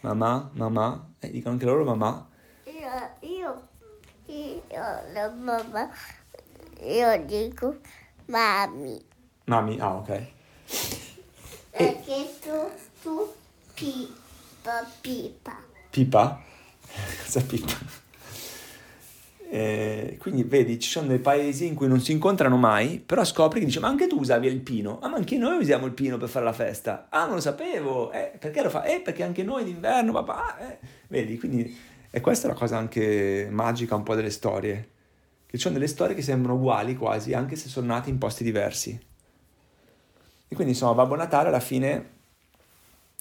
mamma, 0.01 0.49
mamma, 0.53 1.09
e 1.19 1.29
dicono 1.31 1.53
anche 1.53 1.65
loro 1.65 1.83
mamma. 1.83 2.27
Io, 2.65 3.29
io, 3.29 3.67
io, 4.27 4.63
la 5.13 5.29
mamma, 5.29 5.89
io 6.81 7.25
dico 7.25 7.77
mami, 8.27 9.01
Mami, 9.45 9.77
ah 9.79 9.95
ok. 9.95 10.25
perché 11.71 12.33
tu, 12.41 12.69
tu, 13.01 13.33
pipa, 13.73 14.85
pipa. 15.01 15.57
Pipa? 15.93 16.41
Cosa 17.23 17.41
pipa? 17.41 18.01
Eh, 19.53 20.17
quindi 20.19 20.41
vedi, 20.41 20.79
ci 20.79 20.89
sono 20.89 21.05
dei 21.05 21.19
paesi 21.19 21.67
in 21.67 21.75
cui 21.75 21.87
non 21.87 22.01
si 22.01 22.11
incontrano 22.11 22.57
mai, 22.57 22.97
però 22.97 23.23
scopri 23.23 23.59
che 23.59 23.67
dice, 23.67 23.79
ma 23.79 23.87
anche 23.87 24.07
tu 24.07 24.17
usavi 24.17 24.47
il 24.47 24.61
pino? 24.61 24.97
Ah, 24.99 25.09
ma 25.09 25.17
anche 25.17 25.37
noi 25.37 25.57
usiamo 25.57 25.85
il 25.85 25.91
pino 25.91 26.17
per 26.17 26.27
fare 26.27 26.43
la 26.43 26.53
festa. 26.53 27.05
Ah, 27.11 27.25
non 27.25 27.35
lo 27.35 27.39
sapevo. 27.39 28.11
Eh, 28.11 28.31
perché 28.39 28.63
lo 28.63 28.71
fa? 28.71 28.81
Eh, 28.81 29.01
perché 29.01 29.21
anche 29.21 29.43
noi 29.43 29.63
d'inverno, 29.63 30.11
papà. 30.11 30.57
Eh. 30.57 30.79
Vedi, 31.07 31.37
quindi, 31.37 31.71
e 32.09 32.19
questa 32.19 32.47
è 32.47 32.49
la 32.49 32.57
cosa 32.57 32.77
anche 32.77 33.47
magica 33.51 33.93
un 33.93 34.01
po' 34.01 34.15
delle 34.15 34.31
storie. 34.31 34.89
Che 35.45 35.57
ci 35.57 35.61
sono 35.61 35.75
delle 35.75 35.85
storie 35.85 36.15
che 36.15 36.23
sembrano 36.23 36.57
uguali 36.57 36.95
quasi, 36.95 37.33
anche 37.33 37.55
se 37.55 37.69
sono 37.69 37.85
nate 37.85 38.09
in 38.09 38.17
posti 38.17 38.43
diversi. 38.43 38.99
E 40.47 40.55
quindi, 40.55 40.73
insomma, 40.73 40.95
Babbo 40.95 41.15
Natale 41.15 41.49
alla 41.49 41.59
fine 41.59 42.12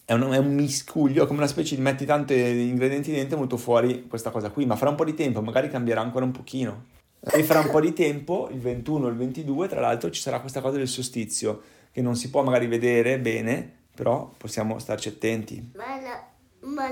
è 0.05 0.13
un, 0.13 0.31
è 0.33 0.39
un 0.39 0.55
miscuglio, 0.55 1.27
come 1.27 1.39
una 1.39 1.49
specie 1.49 1.75
di 1.77 1.81
metti 1.81 2.05
tanti 2.05 2.35
ingredienti 2.35 3.11
dentro, 3.11 3.35
è 3.35 3.37
venuto 3.37 3.57
fuori 3.57 4.07
questa 4.09 4.31
cosa 4.31 4.51
qui, 4.51 4.67
ma 4.67 4.77
fra 4.77 4.91
un 4.91 4.97
po' 4.97 5.05
di 5.05 5.15
tempo 5.15 5.41
magari 5.43 5.71
cambierà 5.71 6.01
ancora 6.01 6.25
un 6.25 6.33
pochino. 6.33 6.91
E 7.21 7.45
fra 7.45 7.61
un 7.61 7.71
po' 7.71 7.81
di 7.81 7.93
tempo, 7.93 8.49
il 8.51 8.59
21 8.59 9.07
o 9.07 9.09
il 9.09 9.17
22, 9.17 9.69
tra 9.69 9.81
l'altro, 9.81 10.11
ci 10.11 10.21
sarà 10.21 10.41
questa 10.41 10.61
cosa 10.61 10.77
del 10.77 10.89
solstizio, 10.89 11.63
che 11.93 12.03
non 12.03 12.17
si 12.17 12.31
può 12.31 12.43
magari 12.43 12.67
vedere 12.67 13.21
bene, 13.21 13.81
però 13.95 14.33
possiamo 14.37 14.79
starci 14.81 15.09
attenti. 15.09 15.71
Ma, 15.77 16.01
la, 16.01 16.27
ma, 16.61 16.89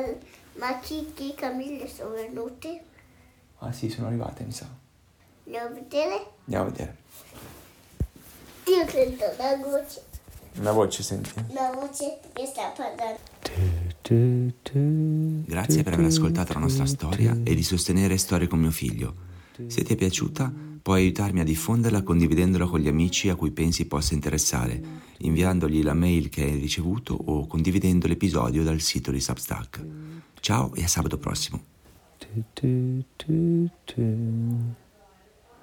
ma 0.53 0.79
Kiki 0.79 1.33
e 1.33 1.35
Camille 1.35 1.89
sono 1.89 2.11
venute? 2.11 2.85
Ah 3.59 3.73
sì, 3.73 3.89
sono 3.89 4.07
arrivate, 4.07 4.45
mi 4.45 4.53
sa. 4.53 4.69
Andiamo 5.45 5.67
a 5.67 5.73
vedere? 5.73 6.27
Andiamo 6.45 6.67
a 6.67 6.71
vedere. 6.71 6.97
Io 8.67 8.89
sento 8.89 9.25
una 9.37 9.57
voce, 9.57 10.03
Una 10.59 10.73
voce, 10.73 11.03
senti. 11.03 11.31
una 11.49 11.71
voce 11.75 12.19
che 12.33 12.47
sta 12.47 12.73
parlando. 12.77 13.19
Grazie 15.47 15.83
per 15.83 15.93
aver 15.93 16.07
ascoltato 16.07 16.53
la 16.53 16.59
nostra 16.59 16.87
storia 16.87 17.37
e 17.45 17.55
di 17.55 17.63
sostenere 17.63 18.17
Storie 18.17 18.49
con 18.49 18.59
mio 18.59 18.71
figlio. 18.71 19.15
Se 19.67 19.85
ti 19.85 19.93
è 19.93 19.97
piaciuta, 19.97 20.53
puoi 20.83 21.03
aiutarmi 21.03 21.41
a 21.41 21.45
diffonderla 21.45 22.03
condividendola 22.03 22.67
con 22.67 22.81
gli 22.81 22.89
amici 22.89 23.29
a 23.29 23.37
cui 23.37 23.51
pensi 23.51 23.87
possa 23.87 24.15
interessare, 24.15 24.83
inviandogli 25.19 25.83
la 25.83 25.95
mail 25.95 26.29
che 26.29 26.43
hai 26.43 26.59
ricevuto 26.59 27.15
o 27.15 27.47
condividendo 27.47 28.07
l'episodio 28.07 28.65
dal 28.65 28.81
sito 28.81 29.11
di 29.11 29.21
Substack. 29.21 29.85
Ciao 30.41 30.75
e 30.75 30.83
a 30.83 30.89
sabato 30.89 31.19
prossimo. 31.19 31.63